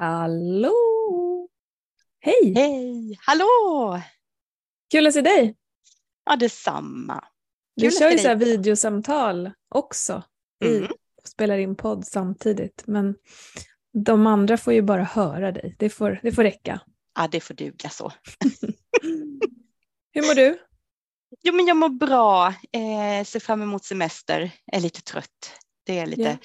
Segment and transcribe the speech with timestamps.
[0.00, 1.48] Hallå!
[2.20, 2.54] Hej!
[2.56, 3.18] Hej!
[3.26, 4.00] Hallå!
[4.90, 5.56] Kul att se dig!
[6.24, 7.24] Ja, detsamma.
[7.74, 10.22] Vi kör ju så här videosamtal också.
[10.64, 10.84] Mm.
[10.84, 10.86] I,
[11.22, 12.82] och spelar in podd samtidigt.
[12.86, 13.14] Men
[14.04, 15.76] de andra får ju bara höra dig.
[15.78, 16.80] Det får, det får räcka.
[17.14, 18.12] Ja, det får duga så.
[20.12, 20.58] Hur mår du?
[21.42, 22.48] Jo, men jag mår bra.
[22.48, 24.52] Eh, ser fram emot semester.
[24.72, 25.52] Är lite trött.
[25.84, 26.36] Det är lite Ja.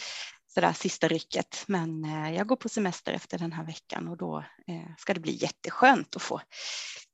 [0.55, 1.63] Sådär sista rycket.
[1.67, 4.37] Men eh, jag går på semester efter den här veckan och då
[4.67, 6.41] eh, ska det bli jätteskönt att få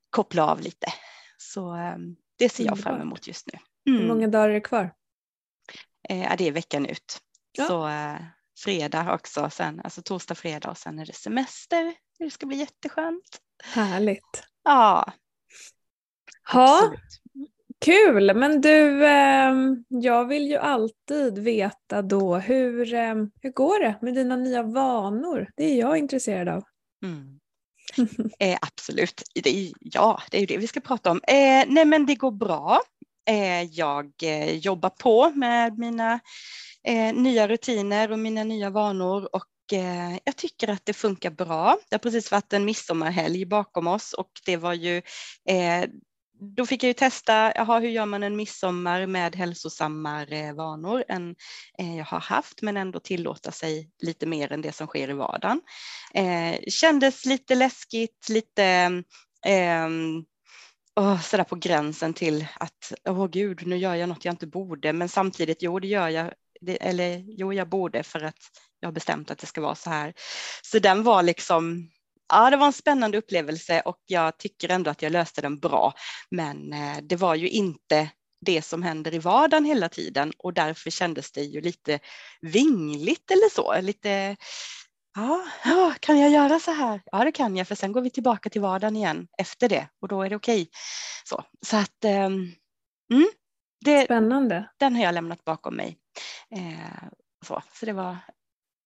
[0.09, 0.88] koppla av lite.
[1.38, 1.96] Så eh,
[2.38, 3.59] det ser jag fram emot just nu.
[3.85, 4.08] Hur Mm.
[4.08, 4.94] många dagar är det kvar?
[6.09, 7.20] Eh, ja, det är veckan ut.
[7.52, 7.68] Ja.
[7.68, 7.90] Så
[8.63, 11.96] fredag också, sen, alltså torsdag, fredag och sen är det semester.
[12.20, 13.41] Det ska bli jätteskönt.
[13.63, 14.44] Härligt.
[14.63, 15.13] Ja,
[16.54, 17.20] Ja, absolut.
[17.85, 18.34] Kul!
[18.35, 24.13] Men du, ehm, jag vill ju alltid veta då hur, ehm, hur går det med
[24.13, 25.49] dina nya vanor?
[25.55, 26.63] Det är jag intresserad av.
[27.04, 27.37] Mm.
[28.40, 31.21] Eh, absolut, det är, ja det är ju det vi ska prata om.
[31.27, 32.82] Eh, nej men det går bra.
[33.29, 36.20] Eh, jag eh, jobbar på med mina
[36.87, 41.77] eh, nya rutiner och mina nya vanor och eh, jag tycker att det funkar bra.
[41.90, 45.02] Det har precis varit en midsommarhelg bakom oss och det var ju
[46.41, 51.35] då fick jag ju testa, jaha, hur gör man en midsommar med hälsosammare vanor än
[51.79, 55.13] eh, jag har haft, men ändå tillåta sig lite mer än det som sker i
[55.13, 55.62] vardagen.
[56.13, 58.63] Eh, kändes lite läskigt, lite
[59.45, 59.87] eh,
[60.95, 64.94] oh, sådär på gränsen till att, åh gud, nu gör jag något jag inte borde,
[64.94, 68.39] men samtidigt, jo, det gör jag, det, eller jo, jag borde för att
[68.79, 70.13] jag har bestämt att det ska vara så här.
[70.63, 71.89] Så den var liksom,
[72.31, 75.94] ja, det var en spännande upplevelse och jag tycker ändå att jag löste den bra.
[76.29, 78.09] Men eh, det var ju inte
[78.46, 82.00] det som händer i vardagen hela tiden och därför kändes det ju lite
[82.41, 83.81] vingligt eller så.
[83.81, 84.38] Lite,
[85.16, 87.02] ja, ja, kan jag göra så här?
[87.06, 90.07] Ja, det kan jag, för sen går vi tillbaka till vardagen igen efter det och
[90.07, 90.69] då är det okej.
[91.24, 92.52] Så, så att, mm,
[93.86, 94.69] det, Spännande.
[94.80, 95.98] den har jag lämnat bakom mig.
[96.56, 97.08] Eh,
[97.46, 98.18] så, så det var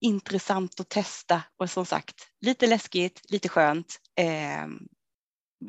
[0.02, 3.98] intressant att testa och som sagt lite läskigt, lite skönt.
[4.16, 4.68] Eh,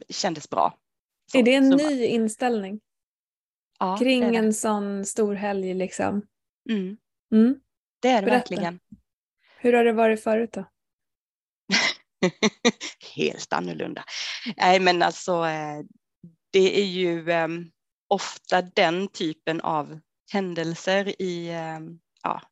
[0.08, 0.78] kändes bra.
[1.32, 2.80] Så, är det en ny inställning
[3.78, 4.36] ja, kring det det.
[4.36, 6.26] en sån stor helg liksom?
[6.70, 6.96] Mm,
[7.32, 7.60] Mm.
[8.00, 8.36] det är det Berätta.
[8.38, 8.80] verkligen.
[9.58, 10.64] Hur har det varit förut då?
[13.16, 14.04] Helt annorlunda.
[14.56, 15.82] Nej men alltså eh,
[16.50, 17.48] det är ju eh,
[18.08, 20.00] ofta den typen av
[20.32, 21.78] händelser i, eh,
[22.22, 22.42] ja,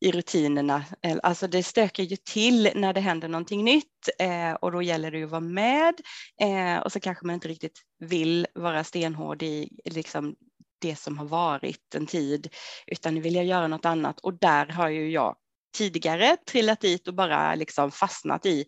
[0.00, 0.84] i rutinerna.
[1.22, 5.18] Alltså det stökar ju till när det händer någonting nytt eh, och då gäller det
[5.18, 5.94] ju att vara med
[6.40, 10.36] eh, och så kanske man inte riktigt vill vara stenhård i liksom
[10.78, 12.48] det som har varit en tid
[12.86, 15.36] utan nu vill jag göra något annat och där har ju jag
[15.76, 18.64] tidigare trillat dit och bara liksom fastnat i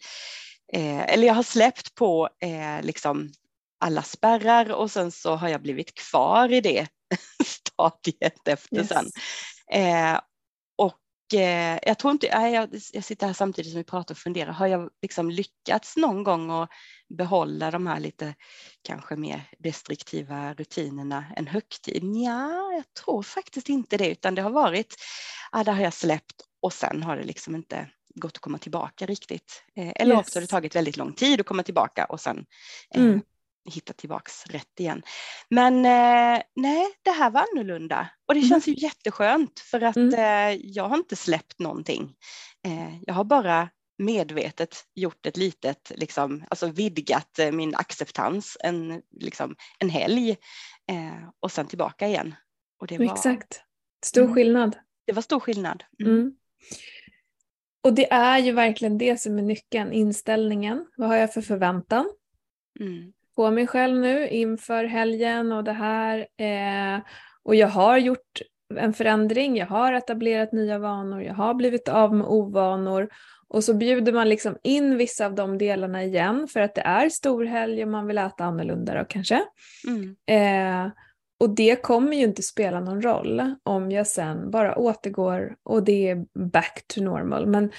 [0.73, 3.31] eh, eller jag har släppt på eh, liksom
[3.81, 6.87] alla spärrar och sen så har jag blivit kvar i det
[7.45, 8.89] stadiet efter Yes.
[8.89, 9.11] sen.
[9.73, 10.21] Eh,
[11.83, 15.31] jag tror inte, jag, sitter här samtidigt som vi pratar och funderar, har jag liksom
[15.31, 16.71] lyckats någon gång att
[17.09, 18.35] behålla de här lite
[18.83, 22.05] kanske mer restriktiva rutinerna en högtid?
[22.05, 24.97] Ja, jag tror faktiskt inte det, utan det har varit,
[25.53, 29.07] ja, där har jag släppt och sen har det liksom inte gått att komma tillbaka
[29.07, 29.63] riktigt.
[29.77, 30.21] Eh, eller Yes.
[30.21, 32.47] också har det tagit väldigt lång tid att komma tillbaka och sen
[32.95, 33.23] eh, Mm.
[33.71, 35.03] Hitta tillbaks rätt igen.
[35.51, 38.49] Men eh, nej, det här var annorlunda och det Mm.
[38.51, 40.15] känns ju jätteskönt för att Mm.
[40.15, 42.15] eh, jag har inte släppt någonting.
[42.67, 43.69] Eh, jag har bara
[43.99, 50.31] medvetet gjort ett litet, liksom, alltså vidgat eh, min acceptans en, liksom, en helg
[50.91, 52.35] eh, och sen tillbaka igen.
[52.81, 53.63] Och det var, Exakt.
[54.05, 54.35] Stor Mm.
[54.35, 54.77] skillnad.
[55.07, 55.85] det var stor skillnad.
[56.03, 56.13] Mm.
[56.15, 56.33] Mm.
[57.85, 60.87] Och det är ju verkligen det som är nyckeln, inställningen.
[60.97, 62.11] Vad har jag för förväntan
[62.81, 63.13] Mm.
[63.39, 66.19] På mig själv nu inför helgen och det här?
[66.19, 67.01] Eh,
[67.43, 68.43] och jag har gjort
[68.75, 73.09] en förändring, jag har etablerat nya vanor, jag har blivit av med ovanor.
[73.49, 77.09] Och så bjuder man liksom in vissa av de delarna igen för att det är
[77.09, 79.45] storhelg och man vill äta annorlunda då kanske.
[79.87, 80.17] Mm.
[80.27, 80.93] Eh,
[81.41, 86.09] och det kommer ju inte spela någon roll om jag sen bara återgår och det
[86.09, 87.47] är back to normal.
[87.47, 87.71] Men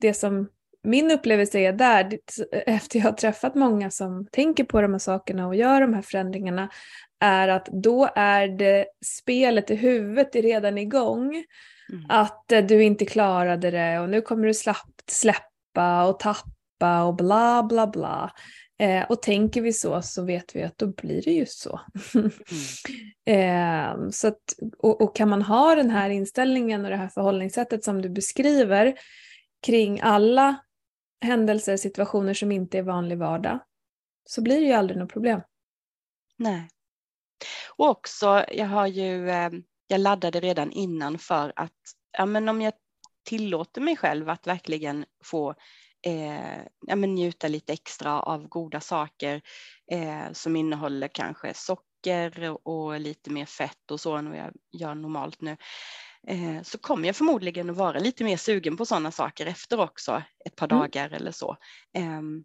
[0.00, 0.48] det som
[0.84, 2.18] min upplevelse är där,
[2.66, 6.02] efter jag har träffat många som tänker på de här sakerna och gör de här
[6.02, 6.68] förändringarna,
[7.20, 11.44] är att då är det spelet i huvudet är redan igång.
[11.92, 12.04] Mm.
[12.08, 14.54] Att eh, du inte klarade det och nu kommer du
[15.10, 18.32] släppa och tappa och bla bla bla.
[18.78, 21.80] Eh, och tänker vi så så vet vi att då blir det ju så.
[23.32, 27.84] eh, så att, och, och kan man ha den här inställningen och det här förhållningssättet
[27.84, 28.94] som du beskriver
[29.66, 30.56] kring alla
[31.24, 33.58] händelser, situationer som inte är vanlig vardag
[34.24, 35.40] så blir det ju aldrig något problem.
[36.36, 36.68] Nej.
[37.76, 39.50] Och också, jag har ju, eh,
[39.88, 41.72] jag laddade redan innan för att
[42.18, 42.72] ja, men om jag
[43.24, 45.54] tillåter mig själv att verkligen få
[46.06, 49.42] eh, ja, men njuta lite extra av goda saker
[49.90, 54.94] eh, som innehåller kanske socker och lite mer fett och så än vad jag gör
[54.94, 55.56] normalt nu
[56.26, 60.22] eh, så kommer jag förmodligen att vara lite mer sugen på sådana saker efter också
[60.44, 60.78] ett par mm.
[60.78, 61.56] dagar eller så.
[61.94, 62.44] Ehm,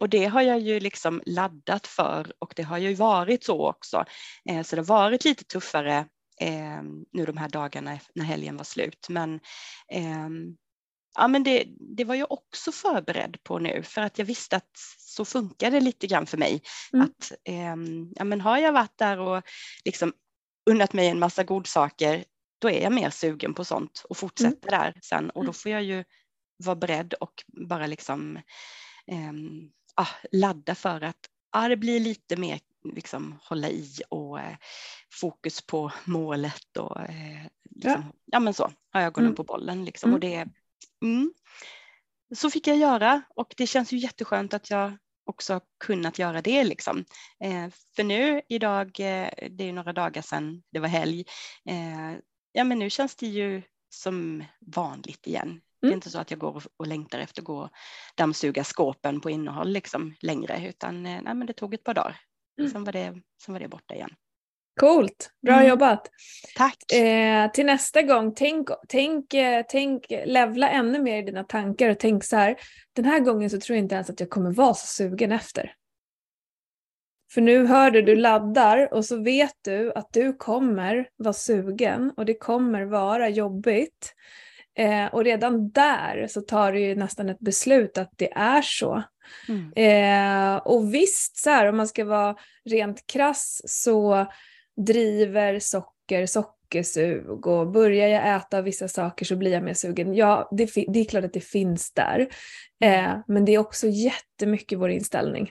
[0.00, 4.04] och det har jag ju liksom laddat för och det har ju varit så också.
[4.50, 5.98] Eh, så det har varit lite tuffare
[6.40, 9.06] eh, nu de här dagarna när helgen var slut.
[9.08, 9.34] Men,
[9.92, 10.28] eh,
[11.14, 11.64] ja, men det,
[11.96, 15.80] det var jag också förberedd på nu för att jag visste att så funkar det
[15.80, 16.62] lite grann för mig.
[16.92, 17.06] Mm.
[17.06, 17.76] Att, eh,
[18.16, 19.42] ja, men har jag varit där och
[19.84, 20.12] liksom
[20.70, 22.24] unnat mig en massa godsaker
[22.60, 24.80] då är jag mer sugen på sånt och fortsätter mm.
[24.80, 25.54] där sen och då mm.
[25.54, 26.04] får jag ju
[26.56, 28.36] vara beredd och bara liksom
[29.06, 29.32] eh,
[29.94, 31.16] ah, ladda för att
[31.50, 32.60] ah, det blir lite mer
[32.94, 34.56] liksom hålla i och eh,
[35.20, 38.12] fokus på målet och eh, liksom, ja.
[38.24, 38.40] ja.
[38.40, 39.36] men så, ha ögonen mm.
[39.36, 40.10] på bollen liksom.
[40.10, 40.14] Mm.
[40.14, 40.48] Och det,
[41.02, 41.32] mm,
[42.34, 46.42] så fick jag göra och det känns ju jätteskönt att jag också har kunnat göra
[46.42, 47.04] det liksom.
[47.44, 51.24] Eh, för nu idag, eh, det är några dagar sedan det var helg,
[51.68, 52.18] eh,
[52.52, 55.60] ja men nu känns det ju som vanligt igen.
[55.80, 55.96] Det är mm.
[55.96, 57.70] inte så att jag går och längtar efter att gå och
[58.16, 62.20] dammsuga skåpen på innehåll liksom längre utan eh, nej, men det tog ett par dagar.
[62.58, 62.70] Mm.
[62.70, 64.10] Sen, var det, sen var det borta igen.
[64.80, 65.68] Coolt, bra mm.
[65.68, 66.10] jobbat.
[66.56, 66.92] Tack.
[66.92, 71.98] Eh, till nästa gång, tänk, tänk, eh, tänk, levla ännu mer i dina tankar och
[71.98, 72.56] tänk så här,
[72.92, 75.74] den här gången så tror jag inte ens att jag kommer vara så sugen efter.
[77.32, 82.12] För nu hör du, du laddar och så vet du att du kommer vara sugen
[82.16, 84.14] och det kommer vara jobbigt.
[84.78, 89.02] Eh, och redan där så tar du ju nästan ett beslut att det är så.
[89.48, 89.72] Mm.
[89.76, 94.26] Eh, och visst, så här, om man ska vara rent krass så
[94.86, 100.14] driver socker sockersug och börjar jag äta vissa saker så blir jag mer sugen.
[100.14, 102.28] Ja, det, det är klart att det finns där.
[102.84, 105.50] Eh, men det är också jättemycket vår inställning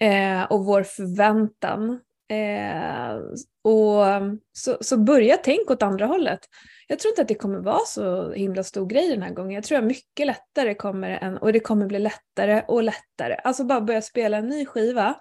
[0.00, 2.00] eh, och vår förväntan.
[2.28, 3.16] Eh,
[3.64, 4.04] och
[4.52, 6.40] så, så börja tänka åt andra hållet.
[6.88, 9.54] Jag tror inte att det kommer vara så himla stor grej den här gången.
[9.54, 13.34] Jag tror att mycket lättare kommer än, och det kommer bli lättare och lättare.
[13.44, 15.14] Alltså bara börja spela en ny skiva.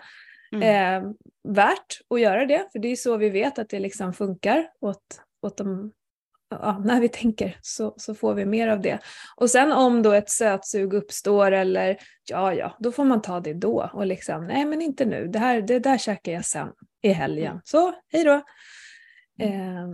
[0.54, 0.64] Mm.
[0.64, 1.12] Eh,
[1.54, 5.22] värt att göra det, för det är så vi vet att det liksom funkar åt,
[5.42, 5.92] åt de
[6.62, 9.00] ja, när vi tänker så, så får vi mer av det.
[9.36, 13.54] Och sen om då ett sötsug uppstår eller ja, ja, då får man ta det
[13.54, 16.68] då och liksom nej men inte nu, det, här, det där käkar jag sen
[17.02, 17.52] i helgen.
[17.52, 17.62] Mm.
[17.64, 18.34] Så hej då.
[19.42, 19.88] Eh,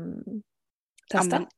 [1.12, 1.36] testa.
[1.36, 1.50] Ja,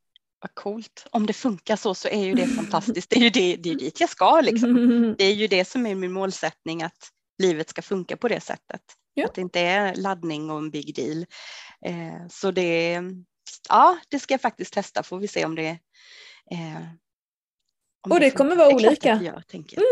[0.42, 1.08] vad coolt.
[1.12, 3.10] Om det funkar så så är ju det fantastiskt.
[3.10, 4.76] Det är ju det, det är dit jag ska liksom.
[5.18, 8.82] Det är ju det som är min målsättning att livet ska funka på det sättet.
[9.14, 9.26] Ja.
[9.26, 11.26] Att det inte är laddning och en big deal.
[11.86, 13.02] Eh, så det,
[13.70, 15.70] ja, det ska jag faktiskt testa får vi se om det
[16.52, 16.84] eh,
[18.06, 19.20] om och det, det kommer vara olika.
[19.24, 19.44] Gör,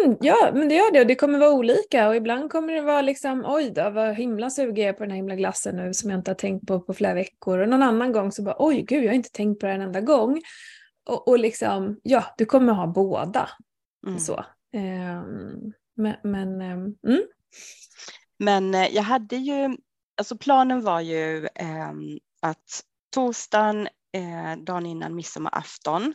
[0.06, 2.82] mm, ja, men det gör det och det kommer vara olika och ibland kommer det
[2.82, 6.10] vara liksom oj då vad himla sugen jag på den här himla glassen nu som
[6.10, 8.82] jag inte har tänkt på på flera veckor och någon annan gång så bara oj
[8.82, 10.42] gud jag har inte tänkt på det en enda gång.
[11.06, 13.50] Och, och liksom ja, du kommer ha båda.
[14.08, 14.20] Mm.
[14.20, 14.46] Så.
[14.74, 17.24] Um, men, men um, mm.
[18.40, 19.78] Men eh, jag hade ju,
[20.18, 21.92] alltså planen var ju eh,
[22.42, 26.13] att torsdagen, eh, dagen innan midsommarafton,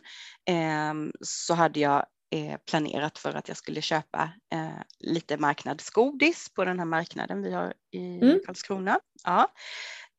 [0.49, 6.65] eh, så hade jag eh, planerat för att jag skulle köpa eh, lite marknadsgodis på
[6.65, 8.39] den här marknaden vi har i mm.
[8.45, 8.99] Karlskrona.
[9.23, 9.47] Ja.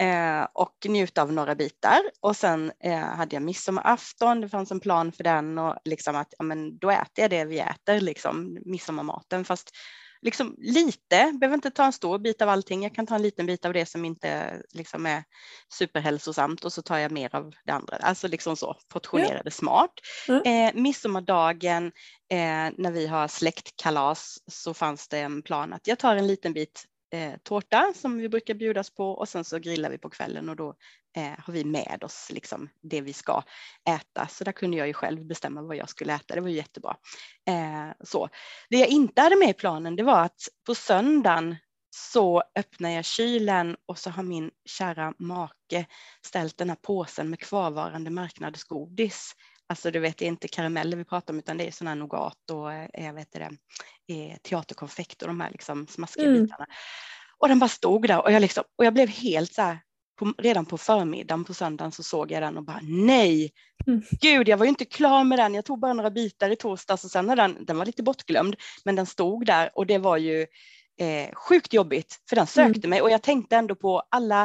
[0.03, 2.01] Eh, och njuta av några bitar.
[2.21, 6.35] Och sen eh, hade jag midsommarafton, det fanns en plan för den och liksom att
[6.39, 9.45] ja, men då äter jag det vi äter, liksom midsommarmaten.
[9.45, 9.71] Fast
[10.21, 12.83] liksom lite, behöver inte ta en stor bit av allting.
[12.83, 15.25] Jag kan ta en liten bit av det som inte liksom är
[15.73, 17.97] superhälsosamt och så tar jag mer av det andra.
[17.97, 19.51] Alltså liksom så, portionerade ja.
[19.51, 19.93] smart.
[20.29, 20.43] Mm.
[20.43, 21.87] Eh, midsommardagen
[22.31, 26.53] eh, när vi har släktkalas så fanns det en plan att jag tar en liten
[26.53, 30.49] bit eh, tårta som vi brukar bjudas på och sen så grillar vi på kvällen
[30.49, 30.75] och då
[31.19, 33.43] eh, har vi med oss liksom det vi ska
[33.89, 34.29] äta.
[34.29, 36.35] Så där kunde jag ju själv bestämma vad jag skulle äta.
[36.35, 36.97] Det var ju jättebra.
[37.49, 38.29] Eh, så.
[38.71, 41.57] Det jag inte hade med i planen det var att på söndagen
[41.91, 45.87] så öppnar jag kylen och så har min kära make
[46.27, 49.33] ställt den här påsen med kvarvarande marknadsgodis.
[49.67, 51.97] Alltså du vet, det är inte karameller vi pratar om utan det är sådana här
[51.97, 56.43] nougat och eh, jag vet det, teaterkonfekt och de här liksom smaskiga mm.
[56.43, 56.67] bitarna.
[57.39, 59.79] Och den bara stod där och jag, liksom, och jag blev helt så här,
[60.19, 63.53] på, redan på förmiddagen på söndagen så såg jag den och bara nej,
[63.87, 64.03] Mm.
[64.21, 65.55] gud jag var ju inte klar med den.
[65.55, 68.57] Jag tog bara några bitar i torsdags och sen var den, den var lite bortglömd,
[68.85, 70.47] men den stod där och det var ju
[71.01, 72.91] eh, sjukt jobbigt för den sökte Mm.
[72.91, 74.43] mig och jag tänkte ändå på alla,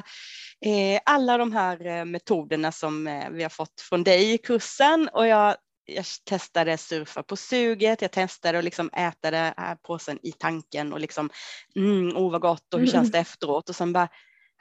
[0.66, 5.10] eh, alla de här eh, metoderna som eh, vi har fått från dig i kursen
[5.14, 10.20] och jag jag testade surfa på suget, jag testade att liksom äta det här påsen
[10.24, 11.30] i tanken och liksom,
[11.76, 12.92] mm, oh vad gott och hur Mm.
[12.92, 13.70] känns det efteråt?
[13.70, 14.08] Och sen bara,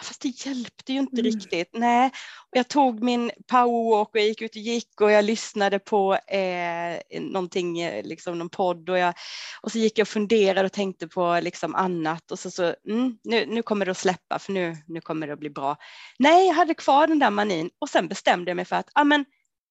[0.03, 1.25] fast det hjälpte ju inte Mm.
[1.33, 1.69] riktigt.
[1.73, 2.07] Nej,
[2.51, 6.15] och jag tog min powerwalk och jag gick ut och gick och jag lyssnade på
[6.15, 9.15] eh, någonting, eh, liksom någon podd och, jag,
[9.63, 13.19] och så gick jag och funderade och tänkte på liksom annat och så, så mm,
[13.25, 15.77] nu, nu kommer det att släppa för nu, nu kommer det att bli bra.
[16.19, 19.05] Nej, jag hade kvar den där manin och sen bestämde jag mig för att, ah,
[19.05, 19.25] men,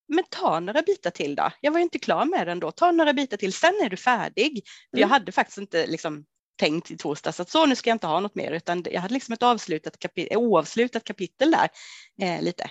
[0.08, 1.50] men ta några bitar till då.
[1.62, 2.72] Jag var ju inte klar med den då.
[2.72, 4.62] Ta några bitar till, sen är du färdig.
[4.92, 5.12] För jag Mm.
[5.12, 6.26] hade faktiskt inte liksom
[6.60, 9.14] tänkt i torsdags att så nu ska jag inte ha något mer utan jag hade
[9.14, 11.70] liksom ett avslutat kapitel, oavslutat kapitel där
[12.22, 12.64] eh, lite.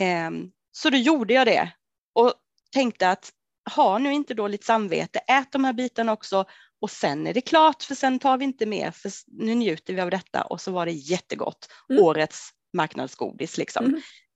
[0.00, 0.30] Eh,
[0.72, 1.70] så då gjorde jag det
[2.14, 2.34] och
[2.72, 3.32] tänkte att
[3.74, 6.44] ha nu inte dåligt samvete, ät de här bitarna också
[6.80, 10.00] och sen är det klart för sen tar vi inte mer för nu njuter vi
[10.00, 11.68] av detta och så var det jättegott.
[11.90, 12.02] Mm.
[12.02, 13.84] Årets marknadsgodis liksom.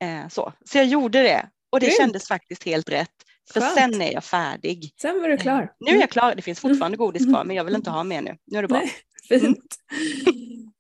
[0.01, 0.25] Mm.
[0.25, 0.53] Eh, så.
[0.65, 1.99] så jag gjorde det och det Grymt.
[1.99, 3.15] kändes faktiskt helt rätt.
[3.53, 3.75] För Skönt.
[3.75, 4.95] sen är jag färdig.
[5.01, 5.63] Sen var du klar.
[5.63, 8.05] Eh, Nu är jag klar, det finns fortfarande godis kvar men jag vill inte ha
[8.05, 8.37] mer nu.
[8.47, 8.79] Nu är det bra.
[8.79, 8.91] Nej,
[9.41, 9.77] fint.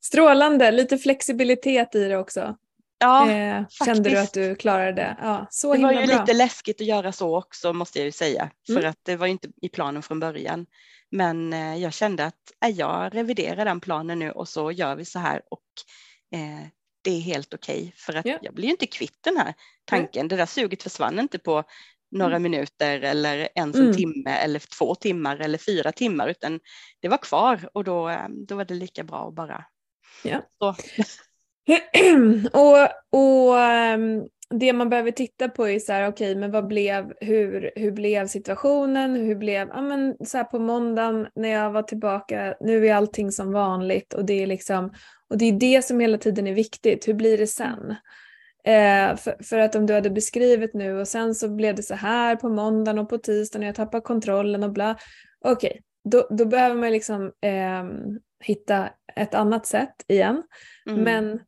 [0.05, 2.57] Strålande, lite flexibilitet i det också.
[2.99, 5.17] Ja, eh, kände du att du klarade det?
[5.21, 6.21] Ja, så det var ju bra.
[6.21, 8.51] lite läskigt att göra så också måste jag ju säga.
[8.67, 8.91] För Mm.
[8.91, 10.67] att det var ju inte i planen från början.
[11.11, 15.05] Men eh, jag kände att äh, jag reviderar den planen nu och så gör vi
[15.05, 15.63] så här och
[16.39, 16.67] eh,
[17.05, 17.93] det är helt okej.
[17.97, 18.39] för att Ja.
[18.43, 19.55] jag blir ju inte kvitt den här
[19.85, 20.29] tanken.
[20.29, 21.65] Det där suget försvann inte på
[22.13, 23.97] några minuter eller ens en Mm.
[23.97, 26.61] timme eller två timmar eller fyra timmar utan
[27.01, 29.65] det var kvar och då, eh, då var det lika bra att bara
[30.59, 30.77] Ja.
[32.53, 32.79] och
[33.21, 37.71] och ehm, det man behöver titta på är så här, okej, men vad blev, hur,
[37.77, 39.17] hur blev situationen?
[39.17, 43.33] Hur blev, ja men så här på måndagen när jag var tillbaka, nu är allting
[43.33, 44.93] som vanligt och det är liksom,
[45.31, 47.95] och det är det som hela tiden är viktigt, hur blir det sen?
[48.65, 51.95] Eh, för, för att om du hade beskrivit nu och sen så blev det så
[51.95, 54.97] här på måndagen och på tisdagen och jag tappar kontrollen och bla,
[55.45, 60.43] okej, då, då behöver man liksom ehm, hitta ett annat sätt igen.
[60.87, 61.03] Mm.
[61.03, 61.41] Men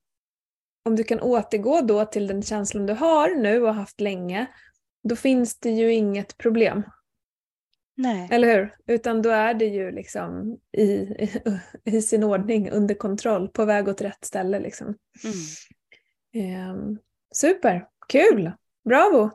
[0.84, 4.46] om du kan återgå då till den känslan du har nu och haft länge,
[5.08, 6.82] då finns det ju inget problem.
[7.96, 8.28] Nej.
[8.30, 8.74] Eller hur?
[8.86, 11.30] Utan då är det ju liksom i, i,
[11.84, 14.60] i sin ordning, under kontroll, på väg åt rätt ställe.
[14.60, 14.86] Liksom.
[14.86, 15.36] Mm.
[16.34, 16.98] Ehm,
[17.34, 18.52] super, kul,
[18.88, 19.30] bravo,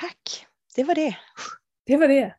[0.00, 1.16] Tack, det var det.
[1.86, 2.34] det var det.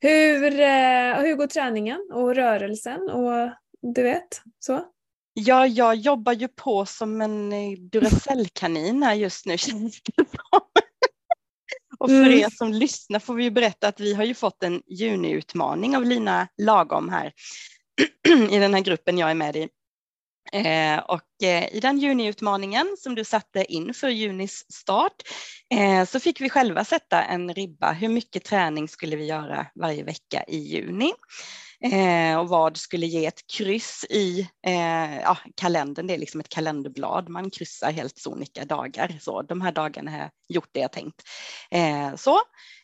[0.00, 3.50] Hur, eh, hur går träningen och rörelsen och
[3.94, 4.84] du vet, så?
[5.32, 10.60] Ja, jag jobbar ju på som en eh, Duracell-kanin här just nu känns det som.
[11.98, 12.32] Och för Mm.
[12.38, 16.04] er som lyssnar får vi ju berätta att vi har ju fått en juniutmaning av
[16.04, 17.32] Lina Lagom här
[18.50, 19.68] i den här gruppen jag är med i.
[20.52, 25.22] Eh, och eh, i den juniutmaningen som du satte inför junis start
[25.74, 27.92] eh, så fick vi själva sätta en ribba.
[27.92, 31.12] Hur mycket träning skulle vi göra varje vecka i juni?
[31.84, 36.06] Eh, och vad skulle ge ett kryss i eh, ja, kalendern.
[36.06, 37.28] Det är liksom ett kalenderblad.
[37.28, 39.18] Man kryssar helt sonika dagar.
[39.20, 41.22] Så de här dagarna har jag gjort det jag tänkt.
[41.70, 42.38] Eh, så.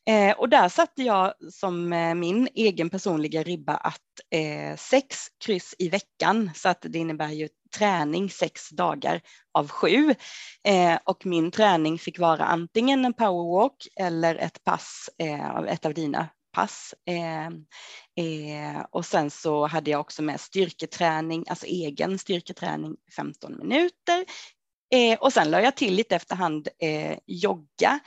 [0.06, 4.00] Eh, och där satte jag som eh, min egen personliga ribba att
[4.30, 6.50] eh, sex kryss i veckan.
[6.54, 7.48] Så att det innebär ju
[7.78, 9.20] träning sex dagar
[9.52, 10.14] av sju.
[10.64, 15.94] Eh, och min träning fick vara antingen en powerwalk eller ett pass, eh, ett av
[15.94, 16.94] dina pass.
[17.06, 17.50] Eh,
[18.18, 24.24] Eh, och sen så hade jag också med styrketräning, alltså egen styrketräning 15 minuter.
[24.92, 28.00] Eh, och sen la jag till lite efterhand eh, jogga,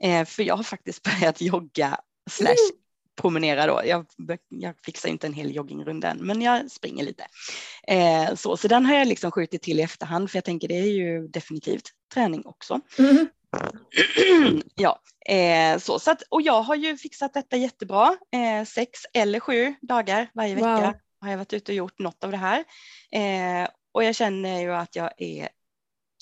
[0.00, 2.70] eh, för jag har faktiskt börjat jogga slash
[3.20, 3.82] promenera då.
[3.84, 4.06] Jag,
[4.48, 7.26] jag fixar inte en hel joggingrunda än, men jag springer lite.
[7.88, 10.78] Eh, så, så den har jag liksom skjutit till i efterhand, för jag tänker det
[10.78, 12.80] är ju definitivt träning också.
[12.98, 13.28] Mm.
[14.74, 18.16] ja, eh, så, så att, och jag har ju fixat detta jättebra.
[18.32, 20.92] Eh, sex eller sju dagar varje vecka Wow.
[21.20, 22.64] har jag varit ute och gjort något av det här.
[23.12, 25.48] Eh, och jag känner ju att jag är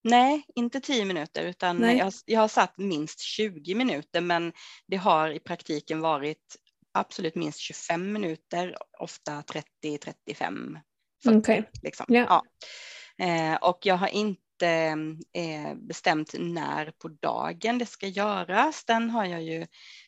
[0.04, 4.54] Nej, inte tio minuter utan jag, jag, har satt minst 20 minuter men
[4.88, 6.56] det har i praktiken varit
[6.94, 10.80] absolut minst 25 minuter, ofta 30, 35,
[11.24, 11.38] 40.
[11.38, 11.64] Okay.
[11.84, 12.06] Liksom.
[12.10, 12.28] Yeah.
[12.30, 12.44] Ja.
[13.26, 14.96] Eh, och jag har inte
[15.34, 18.86] eh, bestämt när på dagen det ska göras.
[18.86, 19.68] Den har jag ju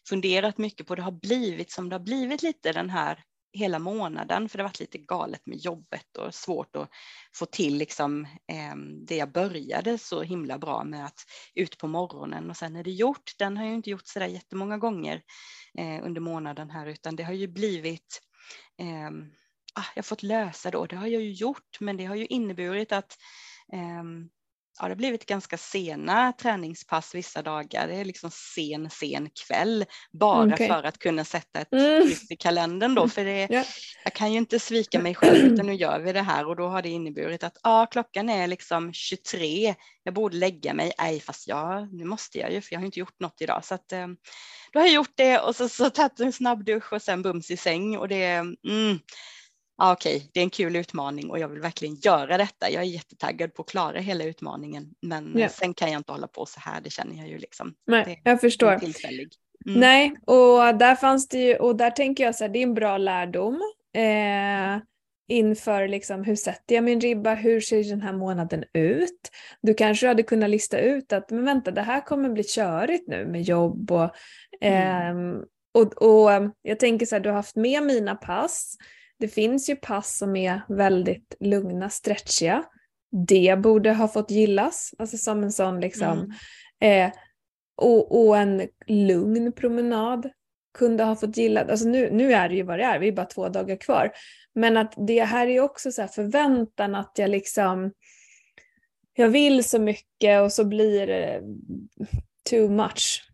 [0.10, 0.96] funderat mycket på.
[0.96, 4.70] Det har blivit som det har blivit lite den här hela månaden för det har
[4.70, 6.90] varit lite galet med jobbet och svårt att
[7.36, 8.76] få till liksom, eh,
[9.08, 11.26] det jag började så himla bra med att
[11.56, 13.32] ut på morgonen och sen är det gjort.
[13.40, 15.22] Den har jag inte gjort så där jättemånga gånger
[15.78, 18.22] eh, under månaden här utan det har ju blivit
[18.80, 19.12] eh,
[19.96, 22.26] jag har fått lösa det och det har jag ju gjort men det har ju
[22.26, 23.18] inneburit att
[23.74, 24.30] ehm,
[24.80, 27.88] ja, det har blivit ganska sena träningspass vissa dagar.
[27.88, 30.68] Det är liksom sen, sen kväll bara okay.
[30.68, 32.08] för att kunna sätta ett mm.
[32.30, 33.10] i kalendern då.
[33.10, 33.66] För det, yeah.
[34.04, 36.68] jag kan ju inte svika mig själv utan nu gör vi det här och då
[36.68, 39.76] har det inneburit att ja, klockan är liksom 23.
[40.04, 40.92] Jag borde lägga mig.
[41.00, 43.66] Nej, fast ja, nu måste jag ju för jag har inte gjort något idag.
[43.66, 44.08] Så att, eh,
[44.72, 47.52] då har jag gjort det och så, så tagit en snabb dusch och sen bums
[47.52, 48.26] i säng och det
[48.68, 49.00] mm,
[49.80, 52.70] ah, okej, okay, det är en kul utmaning och jag vill verkligen göra detta.
[52.70, 55.50] Jag är jättetaggad på att klara hela utmaningen, men ja.
[55.50, 56.82] sen kan jag inte hålla på så här.
[56.82, 57.74] Det känner jag ju liksom.
[57.88, 58.72] Nej, det, jag förstår.
[59.66, 59.80] Mm.
[59.80, 62.74] Nej, och där fanns det ju, och där tänker jag så här, det är en
[62.74, 63.62] bra lärdom.
[63.96, 64.82] Eh,
[65.30, 69.30] inför liksom, hur sätter jag min ribba, hur ser den här månaden ut?
[69.62, 73.26] Du kanske hade kunnat lista ut att men vänta, det här kommer bli körigt nu
[73.26, 74.10] med jobb och,
[74.62, 75.38] mm.
[75.38, 75.42] eh,
[75.74, 78.78] och, och jag tänker så här, du har haft med mina pass,
[79.20, 82.64] det finns ju pass som är väldigt lugna, stretchiga.
[83.28, 86.36] Det borde ha fått gillas, alltså som en sån liksom.
[86.82, 87.08] Mm.
[87.08, 87.14] Eh,
[87.76, 90.30] och, och, en lugn promenad
[90.78, 91.70] kunde ha fått gillas.
[91.70, 94.12] Alltså nu, nu är det ju vad det är, vi är bara två dagar kvar.
[94.56, 97.92] Men att det här är också så förväntan att jag liksom,
[99.14, 101.42] jag vill så mycket och så blir det
[102.50, 103.29] too much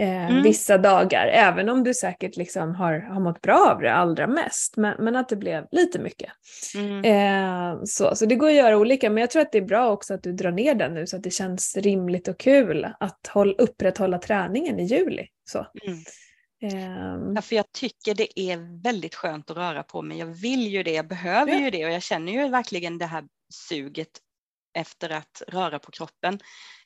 [0.00, 0.42] eh, mm.
[0.42, 4.76] vissa dagar, även om du säkert liksom har, har mått bra av det allra mest,
[4.76, 6.30] men, men att det blev lite mycket.
[6.74, 7.04] Mm.
[7.04, 9.90] Eh, så, så det går att göra olika, men jag tror att det är bra
[9.90, 13.26] också att du drar ner den nu så att det känns rimligt och kul att
[13.26, 15.26] håll, upprätthålla träningen i juli.
[15.44, 15.66] Så.
[15.86, 15.98] Mm.
[16.62, 20.18] Um, ja, för jag tycker det är väldigt skönt att röra på mig.
[20.18, 21.58] Jag vill ju det, jag behöver ja.
[21.58, 23.24] ju det och jag känner ju verkligen det här
[23.68, 24.08] suget
[24.74, 26.38] efter att röra på kroppen.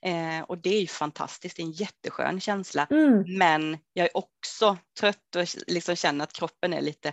[0.02, 2.86] Eh, och det är ju fantastiskt, det är en jätteskön känsla.
[2.90, 3.38] Mm.
[3.38, 7.12] Men jag är också trött och liksom känner att kroppen är lite,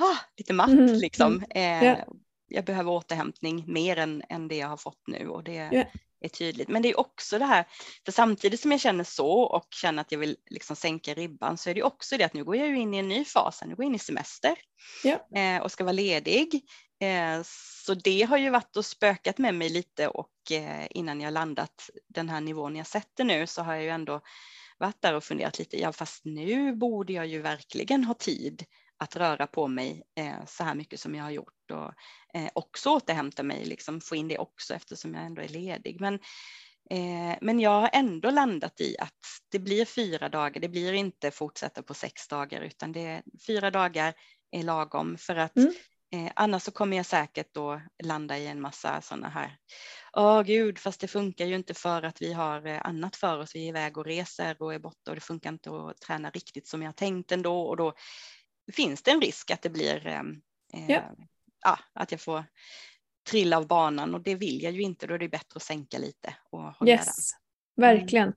[0.00, 0.68] ah, lite matt.
[0.68, 0.94] Mm.
[0.94, 1.44] Liksom.
[1.50, 2.08] Eh, yeah.
[2.50, 5.86] Jag behöver återhämtning mer än, än det jag har fått nu och det yeah.
[6.20, 6.68] är tydligt.
[6.68, 7.64] Men det är också det här,
[8.04, 11.70] för samtidigt som jag känner så och känner att jag vill liksom sänka ribban så
[11.70, 13.84] är det också det att nu går jag in i en ny fas, nu går
[13.84, 14.54] jag in i semester
[15.04, 15.56] yeah.
[15.56, 16.62] eh, och ska vara ledig.
[17.00, 17.42] Eh,
[17.86, 21.90] så det har ju varit och spökat med mig lite och eh, innan jag landat
[22.08, 24.20] den här nivån jag sätter nu så har jag ju ändå
[24.78, 28.64] varit där och funderat lite, ja fast nu borde jag ju verkligen ha tid
[28.96, 31.92] att röra på mig eh, så här mycket som jag har gjort och
[32.52, 36.00] också återhämta mig, liksom få in det också eftersom jag ändå är ledig.
[36.00, 36.18] Men,
[37.40, 41.82] men jag har ändå landat i att det blir fyra dagar, det blir inte fortsätta
[41.82, 44.14] på sex dagar utan det är fyra dagar
[44.50, 45.72] är lagom för att mm.
[46.10, 49.58] Eh, annars så kommer jag säkert då landa i en massa sådana här,
[50.12, 53.54] åh gud, fast det funkar ju inte för att vi har eh, annat för oss,
[53.54, 56.68] vi är iväg och reser och är borta och det funkar inte att träna riktigt
[56.68, 57.94] som jag tänkt ändå och då
[58.72, 60.22] finns det en risk att det blir, eh,
[60.88, 61.14] ja.
[61.64, 62.44] Ja, att jag får
[63.30, 65.98] trilla av banan och det vill jag ju inte, då är det bättre att sänka
[65.98, 67.06] lite och hålla yes.
[67.06, 67.38] den.
[67.78, 68.32] Verkligen.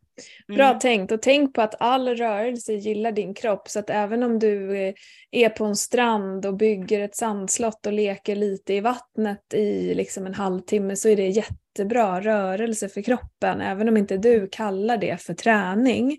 [0.49, 0.57] Mm.
[0.57, 0.79] Bra mm.
[0.79, 4.77] tänkt och tänk på att all rörelse gillar din kropp så att även om du
[4.77, 4.93] eh,
[5.31, 10.25] är på en strand och bygger ett sandslott och leker lite i vattnet i liksom
[10.25, 15.21] en halvtimme så är det jättebra rörelse för kroppen även om inte du kallar det
[15.21, 16.17] för träning.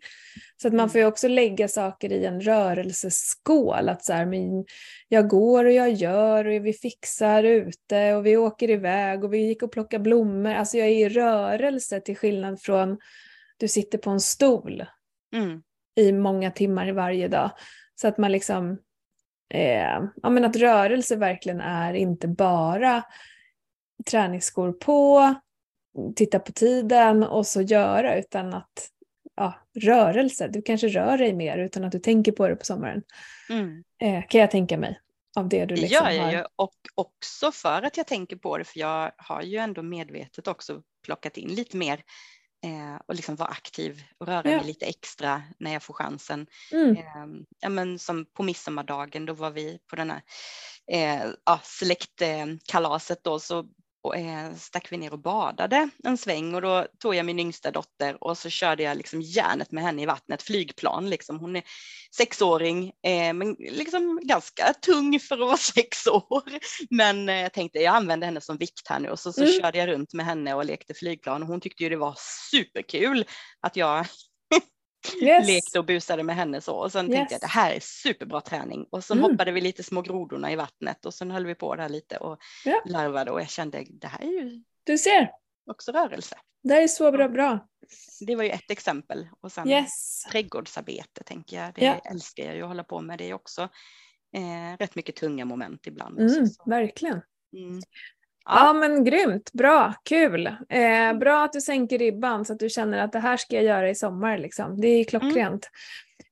[0.62, 3.88] Så att man får ju också lägga saker i en rörelseskål.
[3.88, 4.64] Att så här, men
[5.08, 9.38] jag går och jag gör och vi fixar ute och vi åker iväg och vi
[9.38, 10.54] gick och plockade blommor.
[10.54, 12.98] Alltså jag är i rörelse till skillnad från
[13.56, 14.84] du sitter på en stol
[15.34, 15.62] mm.
[15.96, 17.50] i många timmar varje dag.
[17.94, 18.78] Så att man liksom,
[19.54, 23.02] eh, ja men att rörelse verkligen är inte bara
[24.10, 25.34] träningsskor på,
[26.16, 28.88] titta på tiden och så göra utan att
[29.36, 33.02] ja, rörelse, du kanske rör dig mer utan att du tänker på det på sommaren.
[33.48, 33.84] Mm.
[34.02, 35.00] Eh, kan jag tänka mig.
[35.36, 38.58] Av det du liksom det gör jag ju och också för att jag tänker på
[38.58, 42.02] det för jag har ju ändå medvetet också plockat in lite mer
[42.64, 44.56] eh, och liksom vara aktiv och röra ja.
[44.56, 46.46] mig lite extra när jag får chansen.
[46.72, 46.96] Mm.
[46.96, 50.22] Eh, ja, men som på midsommardagen då var vi på den här
[50.92, 53.66] eh, ja, släktkalaset då så
[54.02, 57.70] och, eh, stack vi ner och badade en sväng och då tog jag min yngsta
[57.70, 61.40] dotter och så körde jag liksom järnet med henne i vattnet, flygplan liksom.
[61.40, 61.62] Hon är
[62.16, 66.42] sexåring eh, men liksom ganska tung för att vara sex år.
[66.90, 69.52] Men eh, jag tänkte jag använder henne som vikt här nu och så, så mm.
[69.60, 72.16] körde jag runt med henne och lekte flygplan och hon tyckte ju det var
[72.50, 73.24] superkul
[73.60, 74.06] att jag
[75.22, 75.46] yes.
[75.46, 77.14] lekte och busade med henne så och sen yes.
[77.14, 79.24] tänkte jag det här är superbra träning och så mm.
[79.24, 82.38] hoppade vi lite små grodorna i vattnet och sen höll vi på där lite och
[82.64, 82.82] ja.
[82.86, 85.30] larvade och jag kände det här är ju du ser.
[85.70, 86.38] också rörelse.
[86.62, 87.68] Det är så bra, bra.
[88.26, 90.22] Det var ju ett exempel och sen yes.
[90.30, 91.74] trädgårdsarbete tänker jag.
[91.74, 92.00] Det ja.
[92.10, 93.18] älskar jag ju att hålla på med.
[93.18, 93.62] Det är också
[94.36, 96.20] eh, rätt mycket tunga moment ibland.
[96.20, 97.20] Mm, verkligen.
[97.56, 97.80] Mm.
[98.44, 98.72] Ja.
[98.72, 100.46] men grymt, bra, kul.
[100.46, 101.18] Eh, mm.
[101.18, 103.90] bra att du sänker ribban så att du känner att det här ska jag göra
[103.90, 104.38] i sommar.
[104.38, 104.80] Liksom.
[104.80, 105.42] Det är klockrent.
[105.42, 105.60] Mm.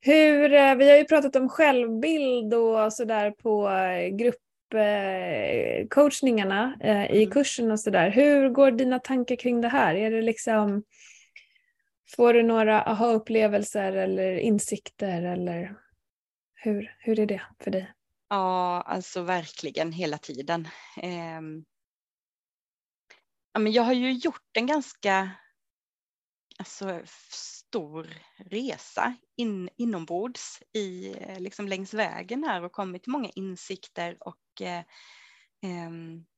[0.01, 7.23] Hur, eh, vi har ju pratat om självbild och sådär på eh, gruppcoachningarna eh, i
[7.23, 7.31] mm.
[7.31, 8.09] kursen och sådär.
[8.09, 9.95] Hur går dina tankar kring det här?
[9.95, 10.83] Är det liksom,
[12.15, 15.75] får du några aha-upplevelser eller insikter eller
[16.55, 17.91] hur, hur är det för dig?
[18.29, 20.67] Ja, alltså verkligen hela tiden.
[21.01, 21.41] Eh,
[23.53, 25.31] ja, men jag har ju gjort en ganska
[26.59, 33.29] alltså, stor resa in, inombords i, eh, liksom längs vägen här och kommit till många
[33.35, 34.79] insikter och eh,
[35.63, 35.91] eh,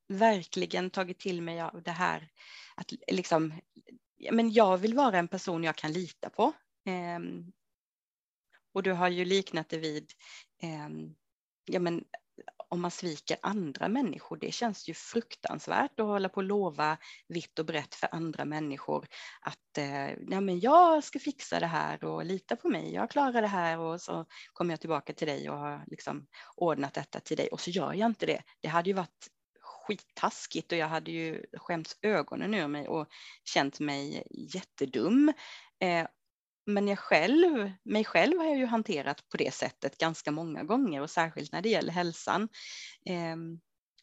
[0.07, 2.29] verkligen tagit till mig av det här
[2.75, 3.53] att liksom,
[4.31, 6.53] men jag vill vara en person jag kan lita på.
[6.85, 7.19] Eh,
[8.73, 10.11] och du har ju liknat det vid
[11.65, 12.05] ja, men
[12.69, 16.97] om man sviker andra människor, det känns ju fruktansvärt att hålla på och lova
[17.27, 19.07] vitt och brett för andra människor
[19.41, 23.47] att eh, men jag ska fixa det här och lita på mig, jag klarar det
[23.47, 27.47] här och så kommer jag tillbaka till dig och har liksom ordnat detta till dig
[27.47, 28.41] och så gör jag inte det.
[28.61, 29.27] Det hade ju varit
[29.61, 33.07] skittaskigt och jag hade ju skämts ögonen ur mig och
[33.43, 34.23] känt mig
[34.53, 35.33] jättedum.
[35.79, 36.07] Eh,
[36.65, 41.01] men jag själv, mig själv har jag ju hanterat på det sättet ganska många gånger
[41.01, 42.49] och särskilt när det gäller hälsan.
[43.05, 43.35] Eh,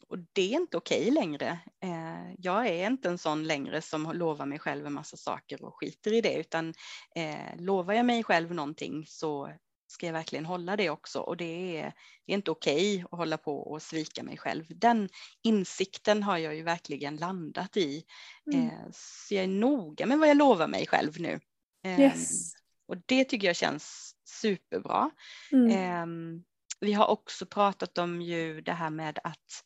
[0.08, 1.58] och det är inte okej längre.
[1.82, 5.78] Eh, jag är inte en sån längre som lovar mig själv en massa saker och
[5.78, 6.74] skiter i det utan
[7.16, 9.52] eh, lovar jag mig själv någonting så
[9.86, 11.92] ska jag verkligen hålla det också och det är,
[12.26, 14.64] det är inte okej att hålla på och svika mig själv.
[14.68, 15.08] Den
[15.42, 18.04] insikten har jag ju verkligen landat i.
[18.52, 18.66] Mm.
[18.66, 21.40] Eh, så jag är noga med vad jag lovar mig själv nu.
[21.82, 22.52] Ehm, yes.
[22.88, 25.10] Och det tycker jag känns superbra.
[25.52, 25.70] Mm.
[25.70, 26.44] Ehm,
[26.80, 29.64] vi har också pratat om ju det här med att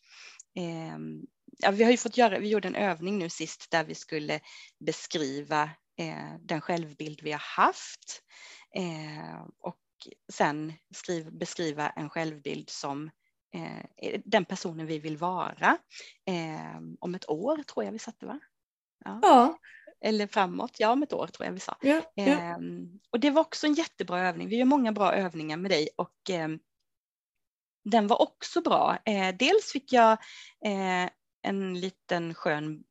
[0.55, 1.23] ehm,
[1.59, 4.41] ja, vi har ju fått göra, vi gjorde en övning nu sist där vi skulle
[4.79, 5.63] beskriva
[5.99, 8.23] eh, den självbild vi har haft
[9.59, 9.81] och
[10.33, 13.11] sen skriv, beskriva en självbild som
[13.55, 15.79] eh, den personen vi vill vara.
[17.01, 18.41] om ett år tror jag vi satte va?
[19.05, 19.19] Ja.
[19.23, 19.59] ja
[20.05, 21.77] eller framåt, ja om ett år tror jag vi sa.
[21.81, 22.25] Ja, ja.
[22.25, 22.57] Eh,
[23.11, 24.49] och det var också en jättebra övning.
[24.49, 26.49] Vi gör många bra övningar med dig och eh,
[27.85, 28.99] den var också bra.
[29.05, 30.13] Eh, dels fick jag
[30.65, 31.11] eh,
[31.43, 32.85] en liten skön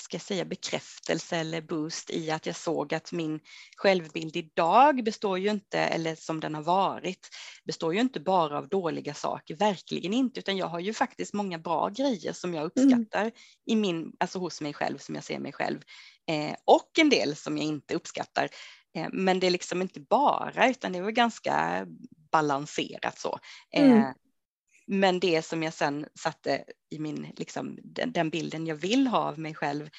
[0.00, 3.40] ska jag säga, bekräftelse eller boost i att jag såg att min
[3.76, 7.28] självbild idag består ju inte, eller som den har varit,
[7.64, 11.58] består ju inte bara av dåliga saker, verkligen inte, utan jag har ju faktiskt många
[11.58, 12.66] bra grejer som jag mm.
[12.66, 13.32] uppskattar mm.
[13.66, 15.80] i min, alltså hos mig själv, som jag ser mig själv,
[16.64, 18.48] och en del som jag inte uppskattar.
[18.96, 21.86] Eh, men det är liksom inte bara, utan det var ganska
[22.32, 23.38] balanserat så.
[23.72, 24.14] Eh, mm.
[24.86, 29.18] Men det som jag sen satte i min, liksom, den, den bilden jag vill ha
[29.18, 29.90] av mig själv,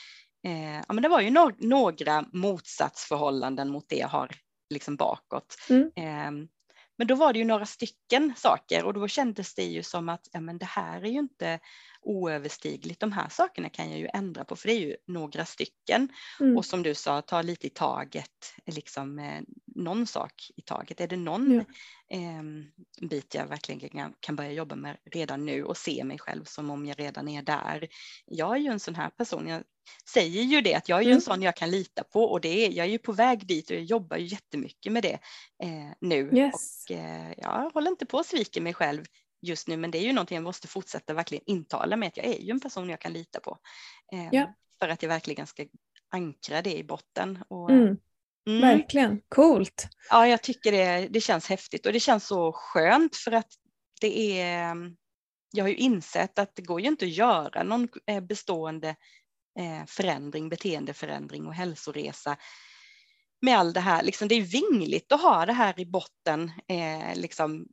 [0.48, 4.36] eh, ja, men det var ju no några motsatsförhållanden mot det jag har
[4.70, 5.56] liksom bakåt.
[5.70, 5.92] Mm.
[5.96, 6.48] Eh,
[6.98, 10.28] Men då var det ju några stycken saker och då kändes det ju som att
[10.32, 11.60] ja, men det här är ju inte
[12.02, 13.00] oöverstigligt.
[13.00, 16.10] De här sakerna kan jag ju ändra på för det är ju några stycken.
[16.40, 16.58] Mm.
[16.58, 19.42] Och som du sa, ta lite i taget, liksom eh,
[19.76, 21.02] någon sak i taget.
[21.02, 22.18] Är det någon ja.
[22.18, 22.44] eh,
[23.08, 26.86] bit jag verkligen kan börja jobba med redan nu och se mig själv som om
[26.86, 27.88] jag redan är där.
[28.26, 29.64] Jag är ju en sån här person, jag
[30.14, 31.16] säger ju det att jag är ju mm.
[31.16, 33.70] en sån jag kan lita på och det är, jag är ju på väg dit
[33.70, 35.20] och jag jobbar ju jättemycket med det
[35.64, 36.32] eh, nu.
[36.34, 36.86] Yes.
[36.90, 39.06] Och eh, jag håller inte på att svika mig själv
[39.42, 42.26] just nu, men det är ju någonting jag måste fortsätta verkligen intala mig att jag
[42.26, 43.58] är ju en person jag kan lita på.
[44.14, 44.54] Eh, ja.
[44.80, 45.66] För att jag verkligen ska
[46.12, 47.44] ankra det i botten.
[47.48, 47.98] Och, mm.
[48.48, 48.62] Mm.
[48.62, 49.88] Verkligen, coolt.
[50.10, 53.54] Ja, jag tycker det, det känns häftigt och det känns så skönt för att
[54.02, 54.76] det är,
[55.52, 58.90] jag har ju insett att det går ju inte att göra någon eh, bestående
[59.60, 62.38] eh, förändring, beteendeförändring och hälsoresa
[63.42, 64.04] med all det här.
[64.04, 67.68] Liksom, det är vingligt att ha det här i botten eh, liksom,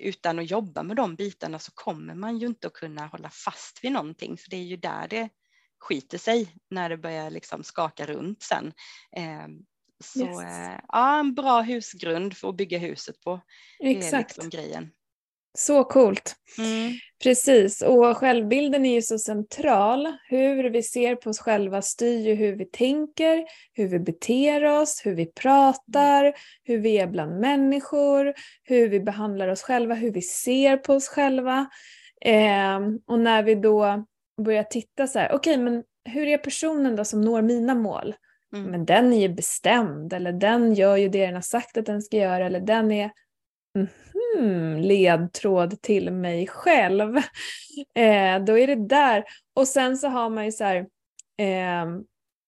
[0.00, 3.84] utan att jobba med de bitarna så kommer man ju inte att kunna hålla fast
[3.84, 5.28] vid någonting för det är ju där det
[5.78, 8.72] skiter sig när det börjar liksom skaka runt sen.
[9.16, 9.48] Eh,
[10.04, 10.40] så yes.
[10.40, 13.40] eh, ja, en bra husgrund för att bygga huset på.
[13.78, 14.14] Exakt.
[14.14, 14.90] är liksom grejen.
[15.54, 16.34] Så coolt.
[16.58, 16.92] Mm.
[17.22, 20.12] Precis, och självbilden är ju så central.
[20.28, 25.02] Hur vi ser på oss själva styr ju hur vi tänker, hur vi beter oss,
[25.04, 26.32] hur vi pratar,
[26.64, 28.34] hur vi är bland människor,
[28.64, 31.66] hur vi behandlar oss själva, hur vi ser på oss själva.
[32.24, 34.06] Eh, och när vi då
[34.42, 38.14] börjar titta så här, okej okay, men hur är personen då som når mina mål?
[38.54, 38.70] Mm.
[38.70, 42.02] Men den är ju bestämd, eller den gör ju det den har sagt att den
[42.02, 43.10] ska göra, eller den är
[44.36, 47.16] hmm, ledtråd till mig själv.
[47.94, 49.24] Eh, då är det där.
[49.54, 50.76] Och sen så har man ju så här,
[51.38, 51.86] eh,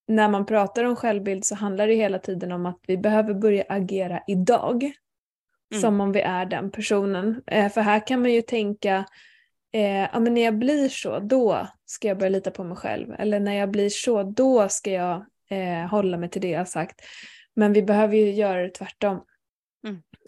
[0.08, 3.64] när man pratar om självbild så handlar det hela tiden om att vi behöver börja
[3.68, 4.92] agera idag.
[5.72, 5.80] Mm.
[5.80, 7.42] Som om vi är den personen.
[7.46, 9.04] Eh, för här kan man ju tänka,
[9.72, 13.14] eh, ja, men när jag blir så, då ska jag börja lita på mig själv.
[13.18, 17.00] Eller när jag blir så, då ska jag eh, hålla mig till det jag sagt.
[17.54, 19.20] Men vi behöver ju göra det tvärtom.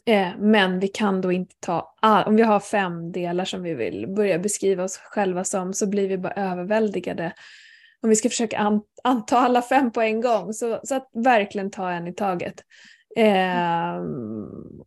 [0.06, 3.74] Eh, men vi kan då inte ta, all, om vi har fem delar som vi
[3.74, 7.32] vill börja beskriva oss själva som så blir vi bara överväldigade.
[8.02, 11.70] Om vi ska försöka an, anta alla fem på en gång så, så att verkligen
[11.70, 12.54] ta en i taget.
[13.16, 14.02] Eh,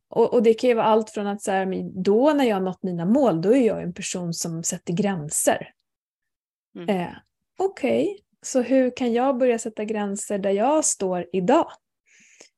[0.10, 2.62] och, och, det kan ju vara allt från att så här, då när jag har
[2.62, 5.70] nått mina mål då är jag en person som sätter gränser.
[6.76, 6.90] Mm.
[6.90, 7.12] Eh,
[7.60, 8.20] Okej, okay.
[8.42, 11.72] så hur kan jag börja sätta gränser där jag står idag?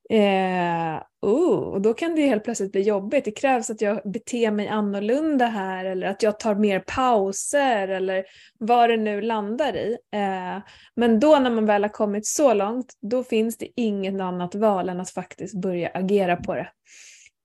[0.09, 3.25] Eh, oh, och då kan det helt plötsligt bli jobbigt.
[3.25, 8.25] Det krävs att jag beter mig annorlunda här eller att jag tar mer pauser eller
[8.59, 9.97] vad det nu landar i.
[10.13, 10.57] Eh,
[10.95, 14.89] men då när man väl har kommit så långt, då finns det inget annat val
[14.89, 16.69] än att faktiskt börja agera på det.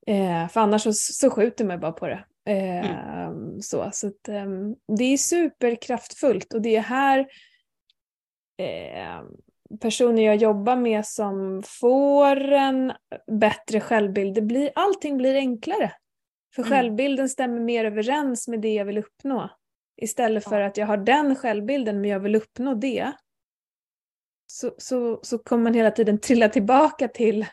[0.07, 2.25] Eh, för annars så, så skjuter man bara på det.
[2.47, 3.63] Eh, mm.
[3.63, 7.19] Så, så att, ehm, det är superkraftfullt och det är här
[8.59, 9.23] eh,
[9.81, 12.93] personer jag jobbar med som får en
[13.41, 15.93] bättre självbild, det blir, allting blir enklare.
[16.55, 16.71] För mm.
[16.71, 19.51] självbilden stämmer mer överens med det jag vill uppnå.
[19.97, 23.13] Istället för att jag har den självbilden men jag vill uppnå det.
[24.47, 27.47] Så, så, så kommer man hela tiden trilla tillbaka till,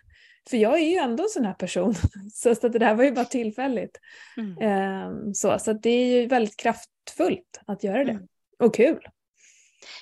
[0.50, 1.94] för jag är ju ändå en sån här person,
[2.34, 4.00] så, så det här var ju bara tillfälligt.
[4.38, 5.08] Mm.
[5.08, 8.12] Um, så så det är ju väldigt kraftfullt att göra det.
[8.12, 8.28] Mm.
[8.60, 9.08] Och kul.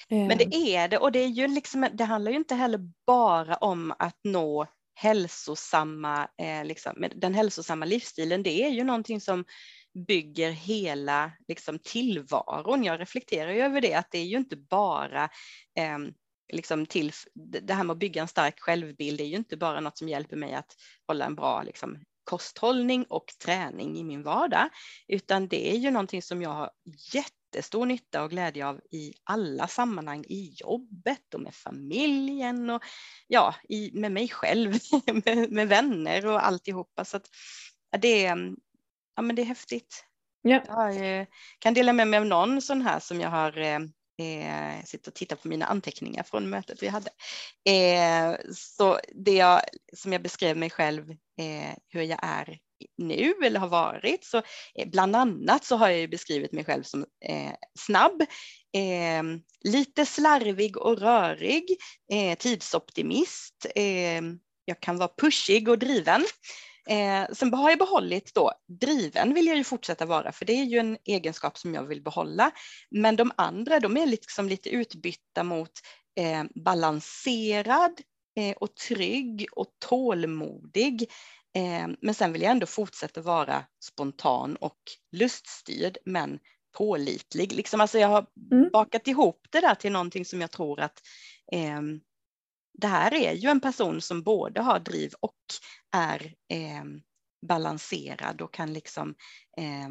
[0.10, 0.52] Men det ehm.
[0.54, 4.20] är det och det, är ju liksom, det handlar ju inte heller bara om att
[4.24, 8.44] nå hälsosamma, eh, liksom, den hälsosamma livsstilen.
[8.44, 9.46] Det är ju någonting som
[10.08, 12.84] bygger hela liksom, tillvaron.
[12.84, 15.24] Jag reflekterar ju över det, att det är ju inte bara
[15.80, 15.98] eh,
[16.54, 17.12] liksom till,
[17.62, 20.10] det här med att bygga en stark självbild, det är ju inte bara något som
[20.10, 20.76] hjälper mig att
[21.08, 24.70] hålla en bra liksom, kosthållning och träning i min vardag,
[25.08, 26.72] utan det är ju någonting som jag har
[27.14, 32.84] jätte jättestor nytta och glädje av i alla sammanhang, i jobbet och med familjen och
[33.28, 34.80] ja, i, med mig själv,
[35.26, 37.06] med, med vänner och alltihopa.
[37.06, 37.30] Så att,
[38.00, 38.56] det, är,
[39.16, 40.06] ja, men det är häftigt.
[40.42, 40.64] Ja.
[40.68, 41.28] Jag eh,
[41.60, 43.80] kan dela med mig av någon sån här som jag har eh,
[44.20, 47.10] eh sitter och tittar på mina anteckningar från mötet vi hade.
[47.70, 49.62] Eh, så det jag,
[49.94, 52.60] som jag beskrev mig själv, eh, hur jag är
[52.98, 54.26] nu eller har varit.
[54.26, 54.38] Så
[54.76, 58.22] eh, bland annat så har jag beskrivit mig själv som eh, snabb,
[58.74, 59.24] eh,
[59.64, 61.78] lite slarvig och rörig,
[62.12, 63.66] eh, tidsoptimist.
[63.76, 64.22] Eh,
[64.66, 66.26] jag kan vara pushig och driven.
[66.90, 70.64] Eh, sen har jag behållit då, driven vill jag ju fortsätta vara för det är
[70.64, 72.52] ju en egenskap som jag vill behålla.
[72.92, 75.72] Men de andra de är liksom lite utbytta mot
[76.20, 78.02] eh, balanserad
[78.38, 81.10] eh, och trygg och tålmodig
[82.00, 84.78] men sen vill jag ändå fortsätta vara spontan och
[85.12, 86.40] luststyrd men
[86.78, 87.54] pålitlig.
[87.54, 88.70] Liksom, alltså jag har mm.
[88.74, 91.02] bakat ihop det där till någonting som jag tror att
[91.52, 91.82] eh,
[92.74, 95.36] det här är ju en person som både har driv och
[95.96, 96.84] är eh,
[97.48, 99.16] balanserad och kan liksom
[99.58, 99.90] eh,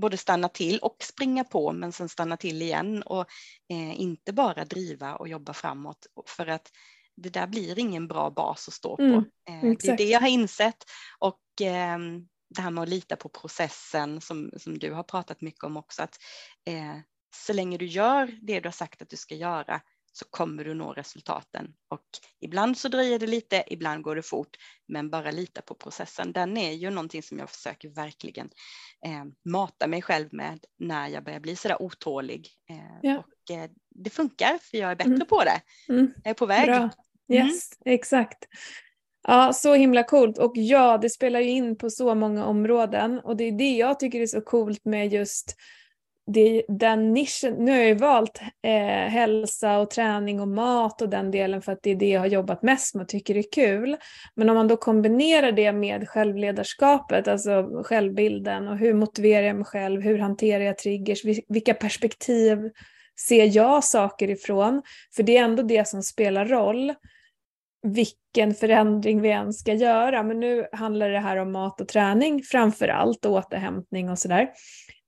[0.00, 3.26] både stanna till och springa på men sen stanna till igen och
[3.72, 6.70] eh, inte bara driva och jobba framåt för att
[7.16, 9.02] det där blir ingen bra bas att stå på.
[9.02, 10.84] Mm, eh, det är det jag har insett
[11.18, 11.98] och eh,
[12.54, 16.02] det här med att lita på processen som, som du har pratat mycket om också
[16.02, 16.16] att
[16.66, 16.96] eh,
[17.34, 19.80] så länge du gör det du har sagt att du ska göra
[20.12, 21.74] så kommer du nå resultaten.
[21.88, 22.06] Och
[22.40, 24.56] ibland så dröjer det lite, ibland går det fort,
[24.88, 26.32] men bara lita på processen.
[26.32, 28.50] Den är ju någonting som jag försöker verkligen
[29.06, 32.48] eh, mata mig själv med när jag börjar bli sådär otålig.
[32.70, 33.18] Eh, ja.
[33.18, 35.26] Och eh, det funkar, för jag är bättre mm.
[35.26, 35.60] på det.
[35.88, 36.12] Mm.
[36.24, 36.66] Jag är på väg.
[36.66, 36.76] Bra.
[36.76, 36.90] Mm.
[37.46, 38.44] Yes, exakt.
[39.28, 40.38] Ja, så himla coolt.
[40.38, 43.18] Och ja, det spelar ju in på så många områden.
[43.18, 45.56] Och det är det jag tycker är så coolt med just
[46.26, 51.08] det, den nischen, nu har jag ju valt eh, hälsa och träning och mat och
[51.08, 53.44] den delen för att det är det jag har jobbat mest med och tycker är
[53.52, 53.96] kul.
[54.34, 59.64] Men om man då kombinerar det med självledarskapet, alltså självbilden och hur motiverar jag mig
[59.64, 62.58] själv, hur hanterar jag triggers, vilka perspektiv
[63.20, 64.82] ser jag saker ifrån?
[65.16, 66.94] För det är ändå det som spelar roll
[67.82, 70.22] vilken förändring vi än ska göra.
[70.22, 74.50] Men nu handlar det här om mat och träning framför allt, återhämtning och sådär.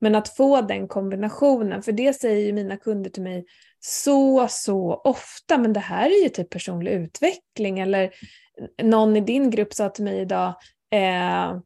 [0.00, 3.44] Men att få den kombinationen, för det säger ju mina kunder till mig
[3.80, 7.78] så, så ofta, men det här är ju typ personlig utveckling.
[7.78, 8.10] Eller
[8.82, 10.54] någon i din grupp sa till mig idag,
[10.90, 11.58] eh,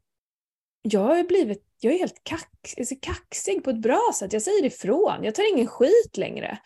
[0.83, 2.45] jag har blivit jag är helt kax,
[2.79, 4.33] alltså kaxig på ett bra sätt.
[4.33, 6.59] Jag säger ifrån, jag tar ingen skit längre.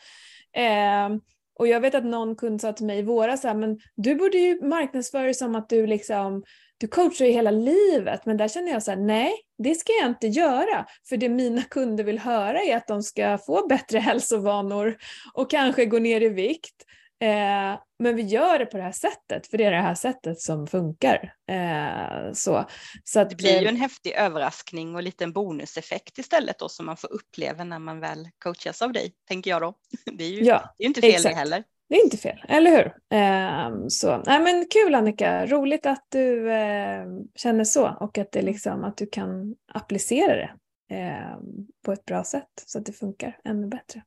[0.56, 1.16] Eh,
[1.58, 4.62] och jag vet att någon kund sa till mig i våras, men du borde ju
[4.62, 6.42] marknadsföra dig som att du liksom
[6.82, 10.08] du coachar ju hela livet, men där känner jag så här, nej, det ska jag
[10.08, 10.86] inte göra.
[11.08, 14.96] För det mina kunder vill höra är att de ska få bättre hälsovanor
[15.34, 16.74] och kanske gå ner i vikt.
[17.22, 20.40] Eh, men vi gör det på det här sättet, för det är det här sättet
[20.40, 21.34] som funkar.
[21.48, 22.64] Eh, så.
[23.04, 26.86] Så att, det blir ju en häftig överraskning och lite en bonuseffekt istället då som
[26.86, 29.74] man får uppleva när man väl coachas av dig, tänker jag då.
[30.12, 31.34] Det är ju, ja, det är inte fel exakt.
[31.34, 31.64] det heller.
[31.88, 32.86] Det är inte fel, eller hur?
[33.18, 34.22] Eh, så.
[34.26, 37.04] Nej, men kul Annika, roligt att du eh,
[37.34, 38.52] känner så och att, det mm.
[38.52, 40.50] liksom, att du kan applicera det
[40.96, 41.36] eh,
[41.84, 44.02] på ett bra sätt så att det funkar ännu bättre.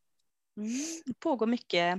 [0.58, 0.72] Mm.
[1.06, 1.98] Det pågår mycket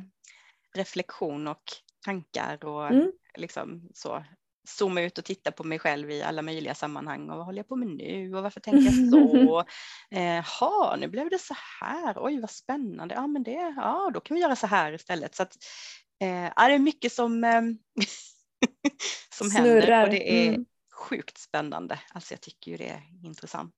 [0.76, 1.62] reflektion och
[2.04, 3.12] tankar och mm.
[3.36, 4.24] liksom så
[4.68, 7.68] zooma ut och titta på mig själv i alla möjliga sammanhang och vad håller jag
[7.68, 9.64] på med nu och varför tänker jag så?
[10.10, 14.20] Jaha, eh, nu blev det så här, oj vad spännande, ja men det, ja då
[14.20, 15.34] kan vi göra så här istället.
[15.34, 15.56] Så att,
[16.20, 17.62] eh, det är mycket som, eh,
[19.34, 20.66] som händer och det är mm.
[20.94, 22.00] sjukt spännande.
[22.12, 23.74] Alltså jag tycker ju det är intressant.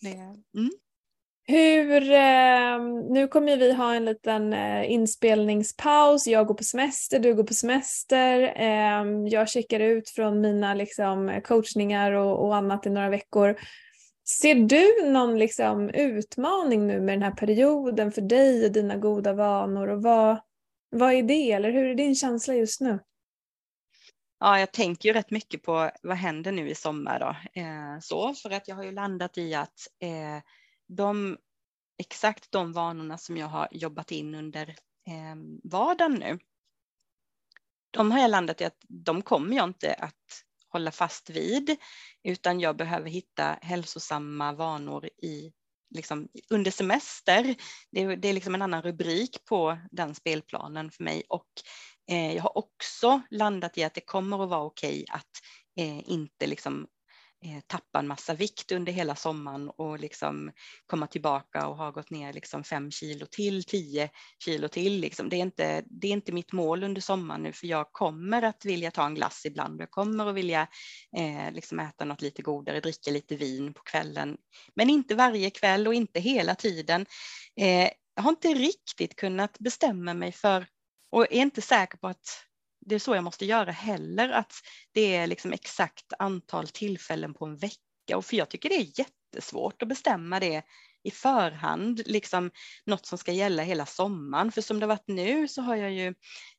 [0.00, 0.12] Det,
[0.56, 0.70] mm.
[1.46, 6.26] Hur, eh, nu kommer vi ha en liten eh, inspelningspaus.
[6.26, 8.52] Jag går på semester, du går på semester.
[8.56, 13.58] Eh, jag checkar ut från mina liksom, coachningar och, och, annat i några veckor.
[14.40, 19.32] Ser du någon liksom, utmaning nu med den här perioden för dig och dina goda
[19.32, 19.88] vanor?
[19.88, 20.40] Och vad,
[20.90, 22.98] vad är det, eller hur är din känsla just nu?
[24.40, 27.60] Ja, jag tänker ju rätt mycket på vad händer nu i sommar då?
[27.60, 30.42] Eh, så, för att jag har ju landat i att eh,
[30.88, 31.38] de,
[31.98, 34.68] exakt de vanorna som jag har jobbat in under
[35.06, 36.38] eh, vardagen nu,
[37.90, 41.76] de har jag landat i att de kommer jag inte att hålla fast vid,
[42.22, 45.52] utan jag behöver hitta hälsosamma vanor i
[45.94, 47.54] Liksom, under semester.
[47.90, 51.48] Det är, det är liksom en annan rubrik på den spelplanen för mig och
[52.10, 55.30] eh, jag har också landat i att det kommer att vara okej att
[55.76, 56.86] eh, inte liksom
[57.44, 60.52] Eh, tappa en massa vikt under hela sommaren och liksom
[60.86, 64.10] komma tillbaka och ha gått ner liksom fem kilo till, tio
[64.44, 65.00] kilo till.
[65.00, 65.28] Liksom.
[65.28, 68.64] Det, är inte, det är inte mitt mål under sommaren nu för jag kommer att
[68.64, 69.80] vilja ta en glass ibland.
[69.80, 70.68] Jag kommer att vilja
[71.16, 74.36] eh, liksom äta något lite godare, dricka lite vin på kvällen.
[74.74, 77.06] Men inte varje kväll och inte hela tiden.
[77.60, 80.66] Eh, jag har inte riktigt kunnat bestämma mig för
[81.12, 82.44] och är inte säker på att
[82.86, 84.52] det är så jag måste göra heller, att
[84.92, 88.16] det är liksom exakt antal tillfällen på en vecka.
[88.16, 90.62] Och för jag tycker det är jättesvårt att bestämma det
[91.02, 92.50] i förhand, liksom
[92.86, 94.52] något som ska gälla hela sommaren.
[94.52, 96.06] För som det har varit nu så har jag ju,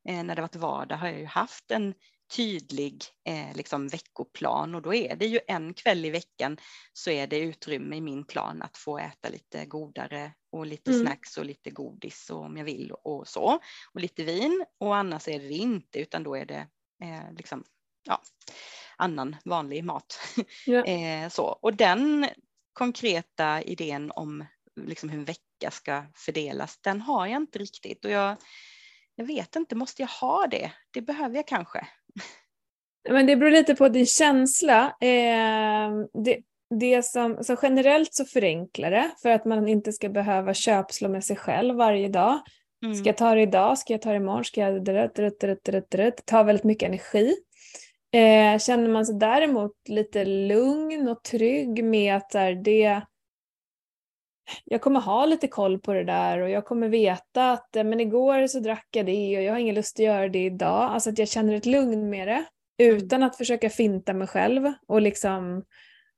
[0.10, 1.94] eh, när det varit vardag, har jag ju haft en
[2.36, 6.58] tydlig eh, liksom veckoplan och då är det ju en kväll i veckan
[6.94, 11.06] så är det utrymme i min plan att få äta lite godare och lite mm.
[11.06, 13.60] snacks och lite godis och om jag vill och så
[13.94, 16.68] och lite vin och annars är det inte utan då är det
[17.04, 17.64] eh, liksom
[18.04, 18.22] ja
[18.98, 20.20] annan vanlig mat.
[20.66, 20.86] Ja.
[20.86, 21.44] eh, så.
[21.44, 22.28] Och den
[22.74, 24.46] konkreta idén om
[24.76, 28.06] liksom hur en vecka ska fördelas, den har jag inte riktigt.
[28.06, 28.38] Och jag,
[29.16, 30.72] jag vet inte, måste jag ha det?
[30.92, 31.88] Det behöver jag kanske.
[33.10, 34.96] Men det beror lite på din känsla.
[35.02, 35.90] Eh,
[36.24, 36.38] det,
[36.80, 41.24] det som, så generellt så förenklar det för att man inte ska behöva köpslå med
[41.24, 42.40] sig själv varje dag.
[42.84, 42.96] Mm.
[42.96, 43.78] Ska jag ta det idag?
[43.78, 44.46] Ska jag ta det imorgon?
[44.46, 44.86] Ska jag...
[44.86, 47.36] Det tar väldigt mycket energi.
[48.14, 53.02] Eh, känner man sig däremot lite lugn och trygg med att här, det,
[54.66, 58.00] jag kommer ha lite koll på det där och jag kommer veta att eh, men
[58.00, 60.84] igår så drack jag det och jag har ingen lust att göra det idag.
[60.92, 62.46] Alltså att jag känner ett lugn med det
[62.78, 65.64] utan att försöka finta mig själv och liksom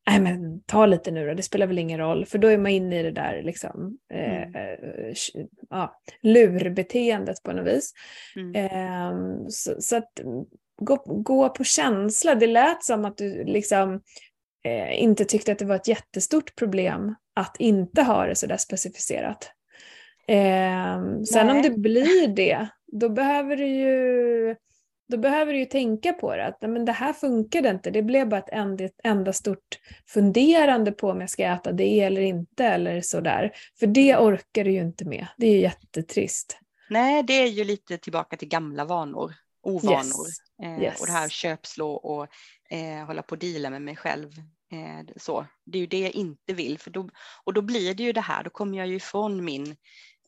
[0.10, 2.72] nej men ta lite nu då, det spelar väl ingen roll, för då är man
[2.72, 4.56] inne i det där liksom, eh, Mm.
[4.56, 5.14] eh,
[5.70, 7.94] ja, lurbeteendet på något vis.
[8.36, 8.56] Mm.
[8.56, 10.12] Eh, så, så att
[10.82, 14.02] gå, gå på känsla, det lät som att du liksom
[14.64, 19.52] eh, inte tyckte att det var ett jättestort problem att inte ha det sådär specificerat.
[20.28, 24.56] Eh, sen om det blir det, då behöver du ju
[25.10, 28.04] då behöver du ju tänka på det, att "Nej, men det här funkade inte, det
[28.04, 32.66] blev bara ett enda, enda stort funderande på om jag ska äta det eller inte
[32.66, 33.52] eller sådär.
[33.80, 36.58] För det orkar du ju inte med, det är ju jättetrist.
[36.90, 39.34] Nej, det är ju lite tillbaka till gamla vanor,
[39.64, 39.96] ovanor.
[39.96, 40.38] Yes.
[40.64, 41.02] Eh, Yes.
[41.02, 42.28] Och det här köpslå och
[42.70, 44.30] eh, hålla på och deala med mig själv.
[44.72, 45.46] Eh, så.
[45.66, 46.80] Det är ju det jag inte vill.
[46.80, 47.10] För då,
[47.44, 49.76] och då blir det ju det här, då kommer jag ju ifrån min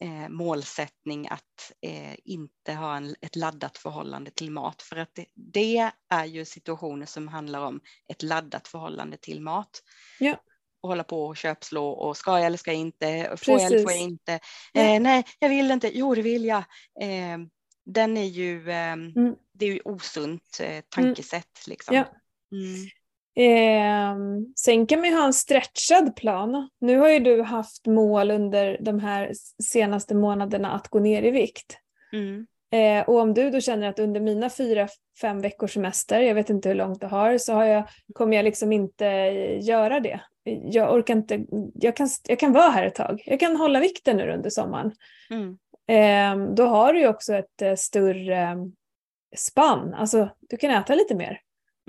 [0.01, 4.81] eh, målsättning att eh, inte ha en, ett laddat förhållande till mat.
[4.81, 9.83] För att det, det är ju situationer som handlar om ett laddat förhållande till mat.
[10.19, 10.35] Ja.
[10.81, 13.83] Och hålla på och köpslå och ska jag eller ska jag inte, får jag eller
[13.83, 14.01] får jag Precis.
[14.01, 14.39] inte.
[14.73, 14.81] Ja.
[14.81, 16.63] Eh, nej, jag vill inte, jo det vill jag.
[17.01, 17.37] Eh,
[17.85, 19.35] den är ju, eh, Mm.
[19.53, 21.95] det är ju osunt eh, tankesätt liksom.
[21.95, 22.05] Ja.
[22.51, 22.89] Mm.
[23.35, 24.15] Eh,
[24.55, 26.69] sen kan man ju ha en stretchad plan.
[26.81, 29.31] Nu har ju du haft mål under de här
[29.63, 31.77] senaste månaderna att gå ner i vikt.
[32.13, 32.47] Mm.
[32.71, 34.87] Eh, och om du då känner att under mina fyra,
[35.21, 38.43] fem veckors semester, jag vet inte hur långt du har, så har jag, kommer jag
[38.43, 40.19] liksom inte eh, göra det.
[40.63, 43.23] Jag orkar inte, jag kan, jag kan vara här ett tag.
[43.25, 44.91] Jag kan hålla vikten nu under sommaren.
[45.29, 45.57] Mm.
[45.89, 48.55] Eh, då har du ju också ett eh, större eh,
[49.35, 51.39] spann, alltså du kan äta lite mer.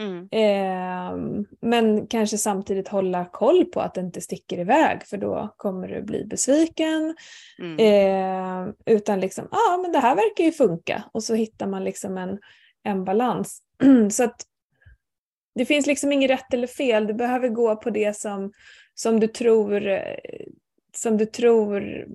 [0.01, 0.29] Mm.
[0.33, 5.89] Eh, men kanske samtidigt hålla koll på att det inte sticker iväg för då kommer
[5.89, 7.17] du bli besviken.
[7.59, 7.79] Mm.
[7.79, 11.85] Eh, utan liksom, ja ah, men det här verkar ju funka och så hittar man
[11.85, 12.39] liksom en,
[12.83, 13.63] en balans.
[14.11, 14.47] så att
[15.55, 18.53] det finns liksom inget rätt eller fel, du behöver gå på det som,
[18.95, 20.01] som du tror
[20.97, 22.07] som du tror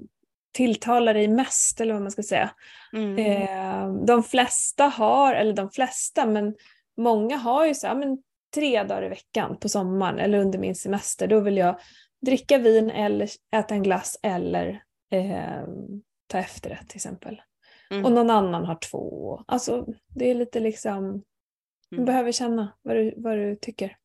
[0.54, 2.52] tilltalar dig mest eller vad man ska säga.
[2.94, 3.18] Mm.
[3.18, 6.56] Eh, de flesta har, eller de flesta, men
[6.98, 8.24] många har ju så här, men
[8.56, 11.80] tre dagar i veckan på sommaren eller under min semester, då vill jag
[12.26, 15.68] dricka vin eller äta en glass eller eh,
[16.28, 17.42] ta efterrätt till exempel.
[17.92, 18.06] Mm.
[18.06, 19.44] Och någon annan har två.
[19.48, 21.24] Alltså det är lite liksom,
[21.90, 22.06] du Mm.
[22.06, 23.98] behöver känna vad du, vad du tycker.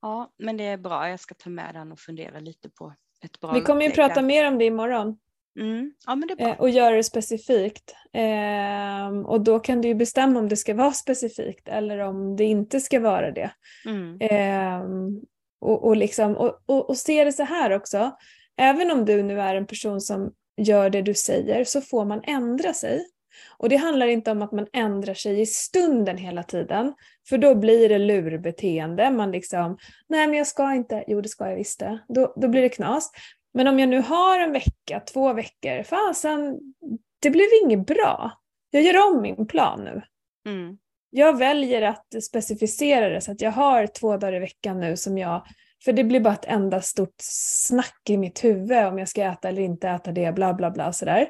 [0.00, 1.08] Ja, men det är bra.
[1.08, 2.94] Jag ska ta med den och fundera lite på
[3.24, 5.18] ett bra Vi kommer ju prata mer om det imorgon.
[5.60, 5.92] Mm.
[6.06, 6.20] Ja.
[6.38, 7.94] Eh, och göra det specifikt.
[8.12, 12.44] Ehm, och då kan du ju bestämma om det ska vara specifikt eller om det
[12.44, 13.50] inte ska vara det.
[13.86, 14.18] Mm.
[14.20, 15.20] Ehm,
[15.60, 18.10] och, och, liksom, och, och, och se det så här också.
[18.56, 22.20] Även om du nu är en person som gör det du säger så får man
[22.24, 23.04] ändra sig.
[23.58, 26.94] Och det handlar inte om att man ändrar sig i stunden hela tiden.
[27.28, 29.10] För då blir det lurbeteende.
[29.10, 29.78] Man liksom,
[30.08, 31.98] nej men jag ska inte, jo det ska jag visst det.
[32.08, 33.10] Då, då blir det knas.
[33.54, 36.58] Men om jag nu har en vecka, två veckor, fasen,
[37.20, 38.32] det blev inget bra.
[38.70, 40.02] Jag gör om min plan nu.
[40.50, 40.78] Mm.
[41.10, 45.18] Jag väljer att specificera det så att jag har två dagar i veckan nu som
[45.18, 45.46] jag,
[45.84, 49.48] för det blir bara ett enda stort snack i mitt huvud om jag ska äta
[49.48, 51.28] eller inte äta det, bla bla bla sådär.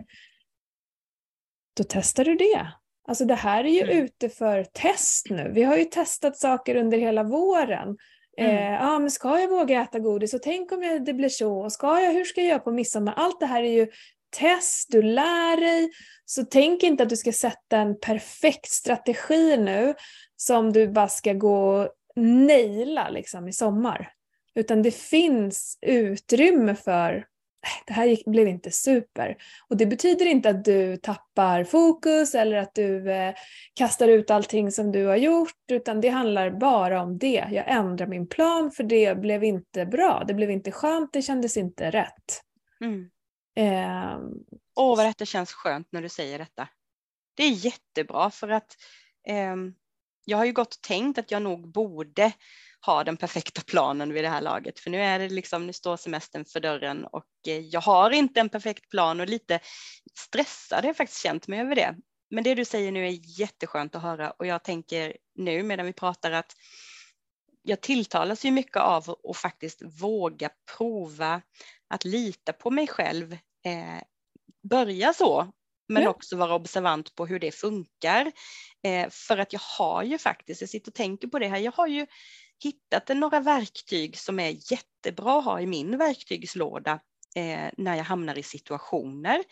[1.77, 2.69] Då testar du det.
[3.09, 4.05] Alltså det här är ju Mm.
[4.05, 5.51] ute för test nu.
[5.55, 7.97] Vi har ju testat saker under hela våren.
[8.39, 8.75] Mm.
[8.75, 10.35] Eh, ah, men ska jag våga äta godis?
[10.35, 11.59] Och tänk om jag, det blir så?
[11.59, 13.15] Och ska jag, hur ska jag göra på midsommar?
[13.17, 13.89] Allt det här är ju
[14.37, 15.91] test, du lär dig.
[16.25, 19.95] Så tänk inte att du ska sätta en perfekt strategi nu
[20.37, 24.13] som du bara ska gå och naila liksom, i sommar.
[24.55, 27.25] Utan det finns utrymme för
[27.87, 29.37] det här gick, blev inte super.
[29.69, 33.35] Och det betyder inte att du tappar fokus eller att du eh,
[33.75, 37.49] kastar ut allting som du har gjort, utan det handlar bara om det.
[37.51, 41.57] Jag ändrar min plan för det blev inte bra, det blev inte skönt, det kändes
[41.57, 42.43] inte rätt.
[42.81, 43.11] Mm.
[43.57, 44.33] Ehm,
[44.77, 46.69] Åh, vad detta känns skönt när du säger detta.
[47.35, 48.77] Det är jättebra för att
[49.29, 49.75] ehm,
[50.25, 52.33] jag har ju gått och tänkt att jag nog borde
[52.87, 54.81] ha den perfekta planen vid det här laget.
[54.81, 58.41] För nu är det liksom, nu står semestern för dörren och eh, jag har inte
[58.41, 59.61] en perfekt plan och lite
[60.19, 61.97] stressad har jag faktiskt känt mig över det.
[62.31, 65.93] Men det du säger nu är jätteskönt att höra och jag tänker nu medan vi
[65.93, 66.57] pratar att
[67.63, 71.43] jag tilltalas ju mycket av att faktiskt våga prova
[71.89, 73.33] att lita på mig själv.
[73.65, 74.03] Eh,
[74.63, 75.53] börja så,
[75.89, 76.11] men ja.
[76.11, 78.33] också vara observant på hur det funkar.
[78.83, 81.73] Eh, för att jag har ju faktiskt, jag sitter och tänker på det här, jag
[81.73, 82.07] har ju
[82.63, 87.01] hittat några verktyg som är jättebra att ha i min verktygslåda
[87.37, 89.45] eh, när jag hamnar i situationer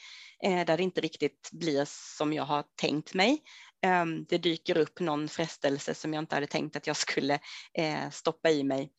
[0.42, 1.84] eh, där det inte riktigt blir
[2.16, 3.42] som jag har tänkt mig.
[3.84, 7.40] Eh, det dyker upp någon frestelse som jag inte hade tänkt att jag skulle
[7.74, 8.92] eh, stoppa i mig.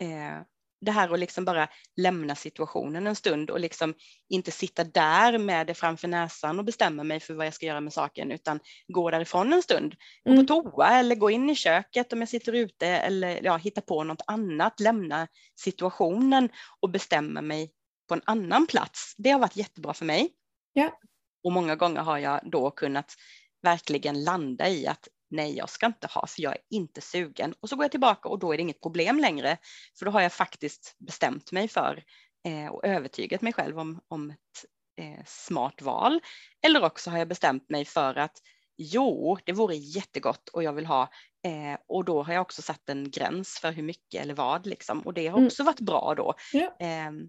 [0.00, 0.40] Eh,
[0.84, 3.94] det här att liksom bara lämna situationen en stund och liksom
[4.28, 7.80] inte sitta där med det framför näsan och bestämma mig för vad jag ska göra
[7.80, 9.94] med saken utan gå därifrån en stund.
[10.24, 10.46] Gå mm.
[10.46, 14.04] på toa eller gå in i köket om jag sitter ute eller ja, hitta på
[14.04, 15.28] något annat, lämna
[15.60, 16.48] situationen
[16.80, 17.70] och bestämma mig
[18.08, 19.14] på en annan plats.
[19.16, 20.30] Det har varit jättebra för mig.
[20.72, 20.98] Ja.
[21.44, 23.14] Och många gånger har jag då kunnat
[23.62, 27.54] verkligen landa i att nej, jag ska inte ha för jag är inte sugen.
[27.60, 29.58] Och så går jag tillbaka och då är det inget problem längre.
[29.98, 32.04] För då har jag faktiskt bestämt mig för
[32.46, 34.64] eh, och övertygat mig själv om, om ett
[35.00, 36.20] eh, smart val.
[36.66, 38.38] Eller också har jag bestämt mig för att
[38.76, 41.02] jo, det vore jättegott och jag vill ha
[41.46, 45.00] eh, och då har jag också satt en gräns för hur mycket eller vad liksom
[45.00, 45.46] och det har mm.
[45.46, 45.66] också mm.
[45.66, 46.34] varit bra då.
[46.52, 46.76] Ja.
[46.80, 47.28] Ehm,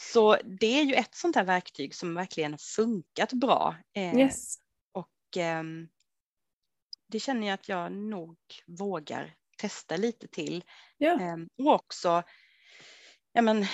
[0.00, 3.76] så det är ju ett sånt här verktyg som verkligen har funkat bra.
[3.96, 4.56] Eh, yes.
[4.92, 5.88] Och ehm,
[7.08, 8.36] det känner jag att jag nog
[8.66, 10.64] vågar testa lite till.
[10.98, 11.20] Ja.
[11.20, 12.22] Ehm, och också
[13.32, 13.66] ja, men,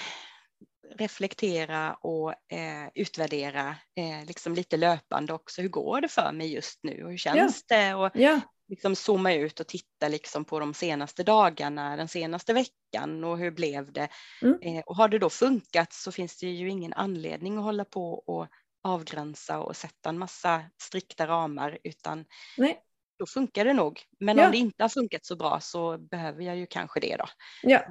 [0.90, 5.62] reflektera och eh, utvärdera eh, liksom lite löpande också.
[5.62, 7.76] Hur går det för mig just nu och hur känns ja.
[7.76, 7.94] det?
[7.94, 8.40] Och ja.
[8.68, 13.50] liksom zooma ut och titta liksom på de senaste dagarna, den senaste veckan och hur
[13.50, 14.08] blev det?
[14.42, 14.58] Mm.
[14.62, 18.14] Eh, och har det då funkat så finns det ju ingen anledning att hålla på
[18.14, 18.48] och
[18.82, 22.24] avgränsa och sätta en massa strikta ramar utan
[22.56, 22.80] Nej
[23.18, 24.00] då funkar det nog.
[24.20, 24.46] Men ja.
[24.46, 27.24] om det inte har funkat så bra så behöver jag ju kanske det då.
[27.62, 27.84] Ja,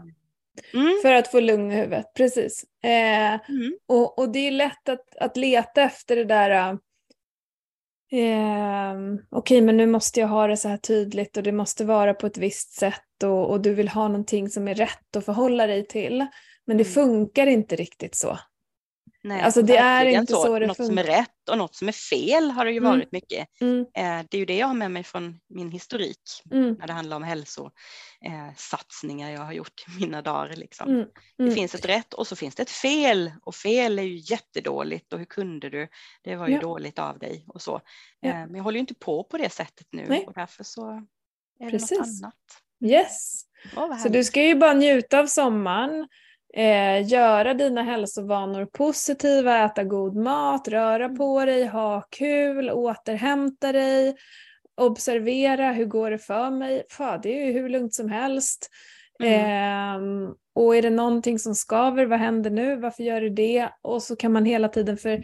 [0.73, 0.93] mm.
[1.01, 2.65] för att få lugn i huvudet, precis.
[2.83, 3.77] Eh, mm.
[3.87, 6.49] och, och det är lätt att, att leta efter det där
[8.11, 8.93] eh,
[9.29, 12.13] Okej, okay, men nu måste jag ha det så här tydligt och det måste vara
[12.13, 15.67] på ett visst sätt och, och du vill ha någonting som är rätt att förhålla
[15.67, 16.27] dig till.
[16.65, 16.93] Men det mm.
[16.93, 18.39] funkar inte riktigt så.
[19.25, 21.87] Nej, alltså det är inte så, så det Något som är rätt och något som
[21.87, 22.91] är fel har det ju mm.
[22.91, 23.47] varit mycket.
[23.61, 23.79] Mm.
[23.79, 26.21] Eh, det är ju det jag har med mig från min historik
[26.51, 26.75] mm.
[26.79, 30.55] när det handlar om hälsosatsningar jag har gjort i mina dagar.
[30.55, 30.89] Liksom.
[30.89, 31.07] Mm.
[31.37, 31.55] Det mm.
[31.55, 35.19] finns ett rätt och så finns det ett fel och fel är ju jättedåligt och
[35.19, 35.87] hur kunde du?
[36.23, 36.61] Det var ju ja.
[36.61, 37.81] dåligt av dig och så.
[38.19, 38.29] Ja.
[38.29, 40.23] Eh, men jag håller ju inte på på det sättet nu Nej.
[40.27, 41.07] och därför så
[41.59, 41.89] är Precis.
[41.89, 42.35] det något annat.
[42.85, 43.45] Yes.
[43.75, 46.07] Oh, så du ska ju bara njuta av sommaren
[46.55, 51.17] Eh, göra dina hälsovanor positiva, äta god mat, röra mm.
[51.17, 54.15] på dig, ha kul, återhämta dig,
[54.81, 56.83] observera hur går det för mig.
[56.89, 58.69] Fan, det är ju hur lugnt som helst.
[59.23, 60.25] Mm.
[60.25, 63.69] Eh, och är det någonting som skaver, vad händer nu, varför gör du det?
[63.81, 65.23] Och så kan man hela tiden, för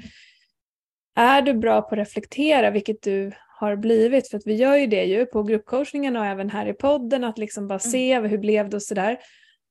[1.16, 4.88] är du bra på att reflektera, vilket du har blivit, för att vi gör ju
[4.88, 7.92] det ju på gruppcoachningen och även här i podden, att liksom bara mm.
[7.92, 9.18] se hur blev det och sådär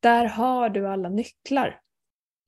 [0.00, 1.80] där har du alla nycklar.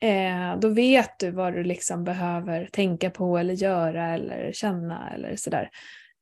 [0.03, 5.37] Eh, då vet du vad du liksom behöver tänka på eller göra eller känna eller
[5.37, 5.71] sådär.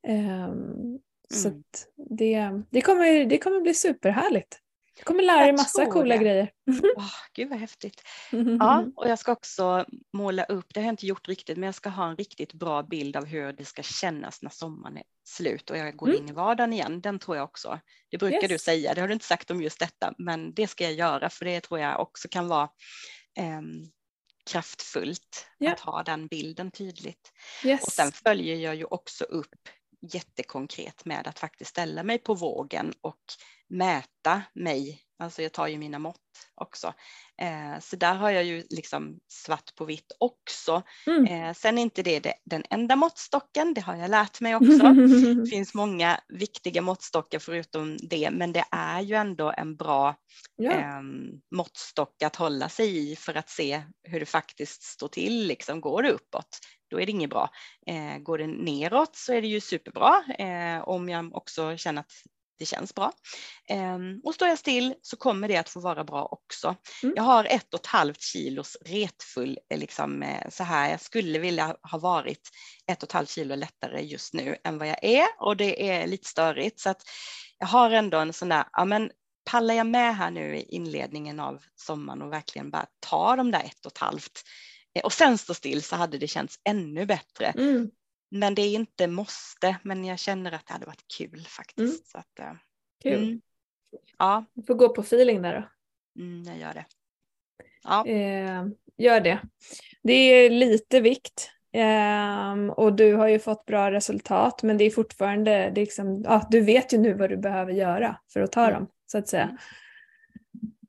[0.08, 0.98] Eh, mm.
[1.34, 1.62] Så
[2.10, 4.58] det, det, kommer, det kommer bli superhärligt.
[4.98, 6.22] Du kommer lära dig massa coola det.
[6.22, 6.50] grejer.
[6.96, 8.02] Oh, gud vad häftigt.
[8.58, 11.74] Ja, och jag ska också måla upp, det har jag inte gjort riktigt, men jag
[11.74, 15.70] ska ha en riktigt bra bild av hur det ska kännas när sommaren är slut
[15.70, 16.22] och jag går mm.
[16.22, 17.00] in i vardagen igen.
[17.00, 17.80] Den tror jag också.
[18.10, 18.48] Det brukar yes.
[18.48, 21.30] du säga, det har du inte sagt om just detta, men det ska jag göra
[21.30, 22.68] för det tror jag också kan vara
[23.38, 23.60] eh,
[24.50, 25.72] kraftfullt yeah.
[25.72, 27.32] att ha den bilden tydligt.
[27.64, 27.82] Yes.
[27.82, 29.68] Och sen följer jag ju också upp
[30.00, 33.22] jättekonkret med att faktiskt ställa mig på vågen och
[33.68, 35.02] mäta mig.
[35.18, 36.16] Alltså jag tar ju mina mått
[36.54, 36.94] också.
[37.40, 40.82] Eh, så där har jag ju liksom svart på vitt också.
[41.06, 41.26] Mm.
[41.26, 44.92] Eh, sen är inte det, det den enda måttstocken, det har jag lärt mig också.
[45.44, 50.16] det finns många viktiga måttstockar förutom det, men det är ju ändå en bra
[50.56, 50.72] ja.
[50.72, 51.02] eh,
[51.54, 55.46] måttstock att hålla sig i för att se hur det faktiskt står till.
[55.46, 56.58] Liksom, går det uppåt,
[56.90, 57.50] då är det inget bra.
[57.86, 60.24] Eh, går det neråt så är det ju superbra.
[60.38, 62.12] Eh, om jag också känner att
[62.58, 63.12] det känns bra.
[63.70, 66.76] Um, och står jag still så kommer det att få vara bra också.
[67.02, 67.14] Mm.
[67.16, 71.38] Jag har ett och ett halvt kilos retfull, eh, liksom eh, så här, jag skulle
[71.38, 72.50] vilja ha varit
[72.86, 76.06] ett och ett halvt kilo lättare just nu än vad jag är och det är
[76.06, 77.02] lite störigt så att
[77.58, 79.10] jag har ändå en sån där, ja men
[79.50, 83.60] pallar jag med här nu i inledningen av sommaren och verkligen bara ta de där
[83.60, 84.67] ett och ett halvt eh,
[85.04, 87.46] och sen stå still så hade det känts ännu bättre.
[87.46, 87.90] Mm.
[88.30, 91.78] Men det är inte måste, men jag känner att det hade varit kul faktiskt.
[91.78, 91.98] Mm.
[92.04, 92.52] Så att, eh,
[93.02, 93.22] Kul.
[93.24, 93.40] mm,
[94.18, 96.22] ja, Du får gå på feeling där då.
[96.22, 96.84] mm, jag gör det.
[97.84, 99.38] Ja, Eh, gör det.
[100.02, 104.90] Det är lite vikt ehm, och du har ju fått bra resultat men det är
[104.90, 108.52] fortfarande, det är liksom, ja, du vet ju nu vad du behöver göra för att
[108.52, 108.74] ta Mm.
[108.74, 109.44] dem så att säga.
[109.44, 109.56] Mm.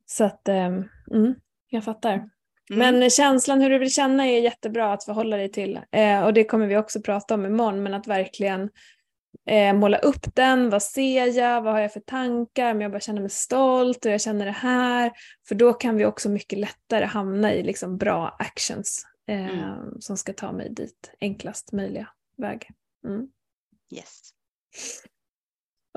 [0.06, 1.36] Så att, mm,
[1.70, 2.30] jag fattar.
[2.74, 6.34] Mm, Men känslan hur du vill känna är jättebra att förhålla dig till eh, och
[6.34, 8.70] det kommer vi också prata om imorgon men att verkligen
[9.50, 13.00] eh, måla upp den, vad ser jag, vad har jag för tankar, men jag bara
[13.00, 15.12] känner mig stolt och jag känner det här.
[15.48, 20.02] För då kan vi också mycket lättare hamna i liksom bra actions eh, Mm.
[20.02, 22.08] som ska ta mig dit enklast möjliga
[22.38, 22.68] väg.
[23.08, 23.28] Mm.
[23.96, 24.22] yes.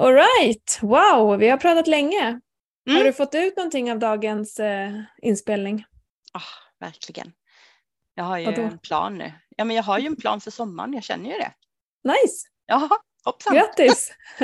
[0.01, 2.41] Alright, wow, vi har pratat länge.
[2.87, 3.05] Har Mm.
[3.07, 4.93] du fått ut någonting av dagens eh,
[5.23, 5.85] inspelning?
[6.33, 6.41] Ah,
[6.83, 7.33] verkligen.
[8.15, 8.63] Jag har ju Vadå?
[8.63, 9.33] en plan nu.
[9.57, 11.53] Ja, men jag har ju en plan för sommaren, jag känner ju det.
[12.05, 12.89] Nice, Jaha,
[13.25, 13.55] hoppsan.
[13.55, 14.13] grattis!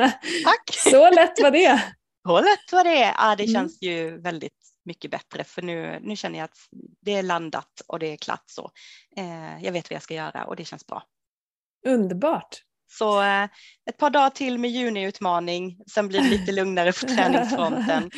[0.45, 0.71] Tack!
[0.91, 1.83] Så lätt var det.
[2.27, 3.15] Så lätt var det.
[3.19, 3.55] Ja, det Mm.
[3.55, 4.53] känns ju väldigt
[4.85, 6.59] mycket bättre för nu, nu känner jag att
[7.01, 8.71] det är landat och det är klart så.
[9.17, 11.03] Eh, jag vet vad jag ska göra och det känns bra.
[11.87, 12.63] Underbart.
[12.91, 13.45] Så eh,
[13.91, 18.11] ett par dagar till med juniutmaning, sen blir det lite lugnare på träningsfronten.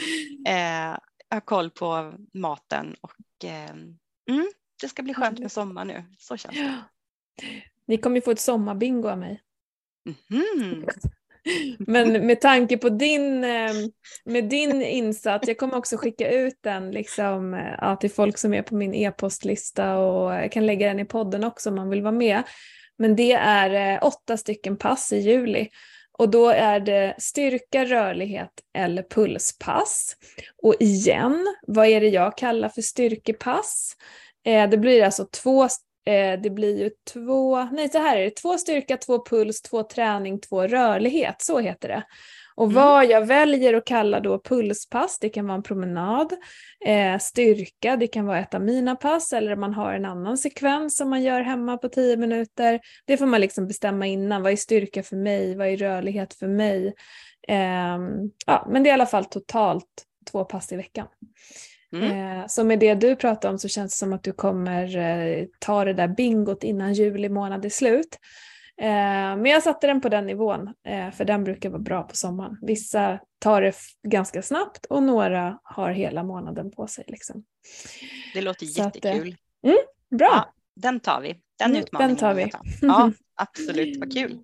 [0.46, 0.96] Eh,
[1.28, 3.74] jag har koll på maten och eh,
[4.30, 4.50] mm,
[4.80, 6.04] det ska bli skönt med sommar nu.
[6.18, 6.78] Så känns det.
[7.86, 9.42] Ni kommer ju få ett sommarbingo av mig.
[10.04, 10.86] Mhm.
[11.78, 13.72] Men med tanke på din, eh,
[14.24, 18.54] med din insats, jag kommer också skicka ut den liksom, eh, ja, till folk som
[18.54, 22.02] är på min e-postlista och jag kan lägga den i podden också om man vill
[22.02, 22.42] vara med.
[22.96, 25.68] Men det är eh, åtta stycken pass i juli
[26.20, 30.16] och då är det styrka, rörlighet eller pulspass.
[30.62, 33.96] Och igen, vad är det jag kallar för styrkepass?
[34.46, 35.68] Eh, det blir alltså två
[36.06, 39.82] Eh, det blir ju två, nej så här är det, två styrka, två puls, två
[39.82, 42.04] träning, två rörlighet, så heter det.
[42.60, 42.74] Och Mm.
[42.74, 46.32] vad jag väljer att kalla då pulspass, det kan vara en promenad,
[46.86, 50.96] eh, styrka, det kan vara ett av mina pass eller man har en annan sekvens
[50.96, 52.80] som man gör hemma på tio minuter.
[53.06, 56.48] Det får man liksom bestämma innan, vad är styrka för mig, vad är rörlighet för
[56.48, 56.94] mig?
[57.48, 61.06] Ehm, ja, men det är i alla fall totalt två pass i veckan.
[61.92, 62.38] Mm.
[62.40, 65.44] Eh, så med det du pratar om så känns det som att du kommer eh,
[65.58, 68.18] ta det där bingot innan juli månad är slut.
[68.80, 72.16] Eh, men jag satte den på den nivån, eh, för den brukar vara bra på
[72.16, 72.58] sommaren.
[72.62, 73.74] Vissa tar det
[74.08, 77.04] ganska snabbt och några har hela månaden på sig.
[77.08, 77.44] Liksom.
[78.34, 79.36] Det låter Så att, eh, jättekul.
[80.18, 80.28] Bra!
[80.32, 80.54] Ja.
[80.76, 81.40] Den tar vi.
[81.58, 82.50] Den Mm, utmaningen den tar vi.
[82.82, 84.00] Ja, absolut.
[84.00, 84.38] Vad kul.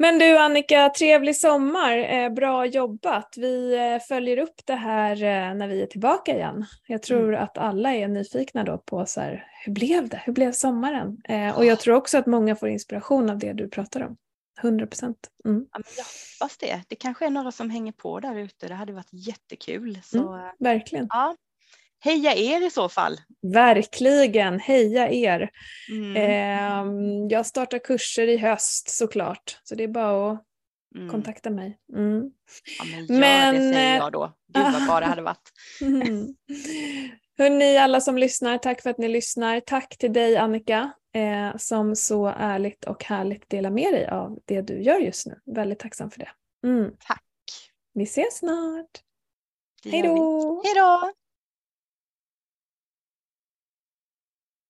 [0.00, 1.98] Men du Annika, trevlig sommar.
[1.98, 3.34] Eh, bra jobbat.
[3.36, 6.66] Vi eh, följer upp det här eh, när vi är tillbaka igen.
[6.86, 10.22] Jag tror att alla är nyfikna då på så här, hur blev det?
[10.24, 11.22] Hur blev sommaren?
[11.56, 14.16] Och jag tror också att många får inspiration av det du pratar om.
[14.62, 15.30] 100 procent.
[15.44, 15.66] Mm.
[15.72, 16.82] Ja, jag hoppas det.
[16.88, 18.68] Det kanske är några som hänger på där ute.
[18.68, 20.00] Det hade varit jättekul.
[20.04, 20.54] Så Mm.
[20.58, 21.06] Verkligen.
[21.10, 21.36] ja,
[22.04, 23.16] heja er i så fall.
[23.52, 24.60] Verkligen.
[24.60, 25.50] Heja er.
[25.90, 26.16] Mm.
[26.16, 29.60] Eh, jag startar kurser i höst såklart.
[29.64, 30.44] Så det är bara att
[30.96, 31.10] Mm.
[31.10, 31.78] kontakta mig.
[31.96, 32.30] Mm.
[32.78, 34.32] Ja, men Men, det säger jag då.
[34.54, 35.50] Gud vad bra det hade varit.
[35.80, 36.26] Mm.
[37.38, 39.60] Hörni alla som lyssnar, tack för att ni lyssnar.
[39.60, 44.60] Tack till dig Annika eh, som så ärligt och härligt delar med dig av det
[44.60, 45.40] du gör just nu.
[45.54, 46.30] Väldigt tacksam för det.
[46.66, 46.90] Mm.
[47.06, 47.24] Tack.
[47.94, 48.90] Vi ses snart.
[49.84, 50.62] Hej då!
[50.64, 51.12] Hej då!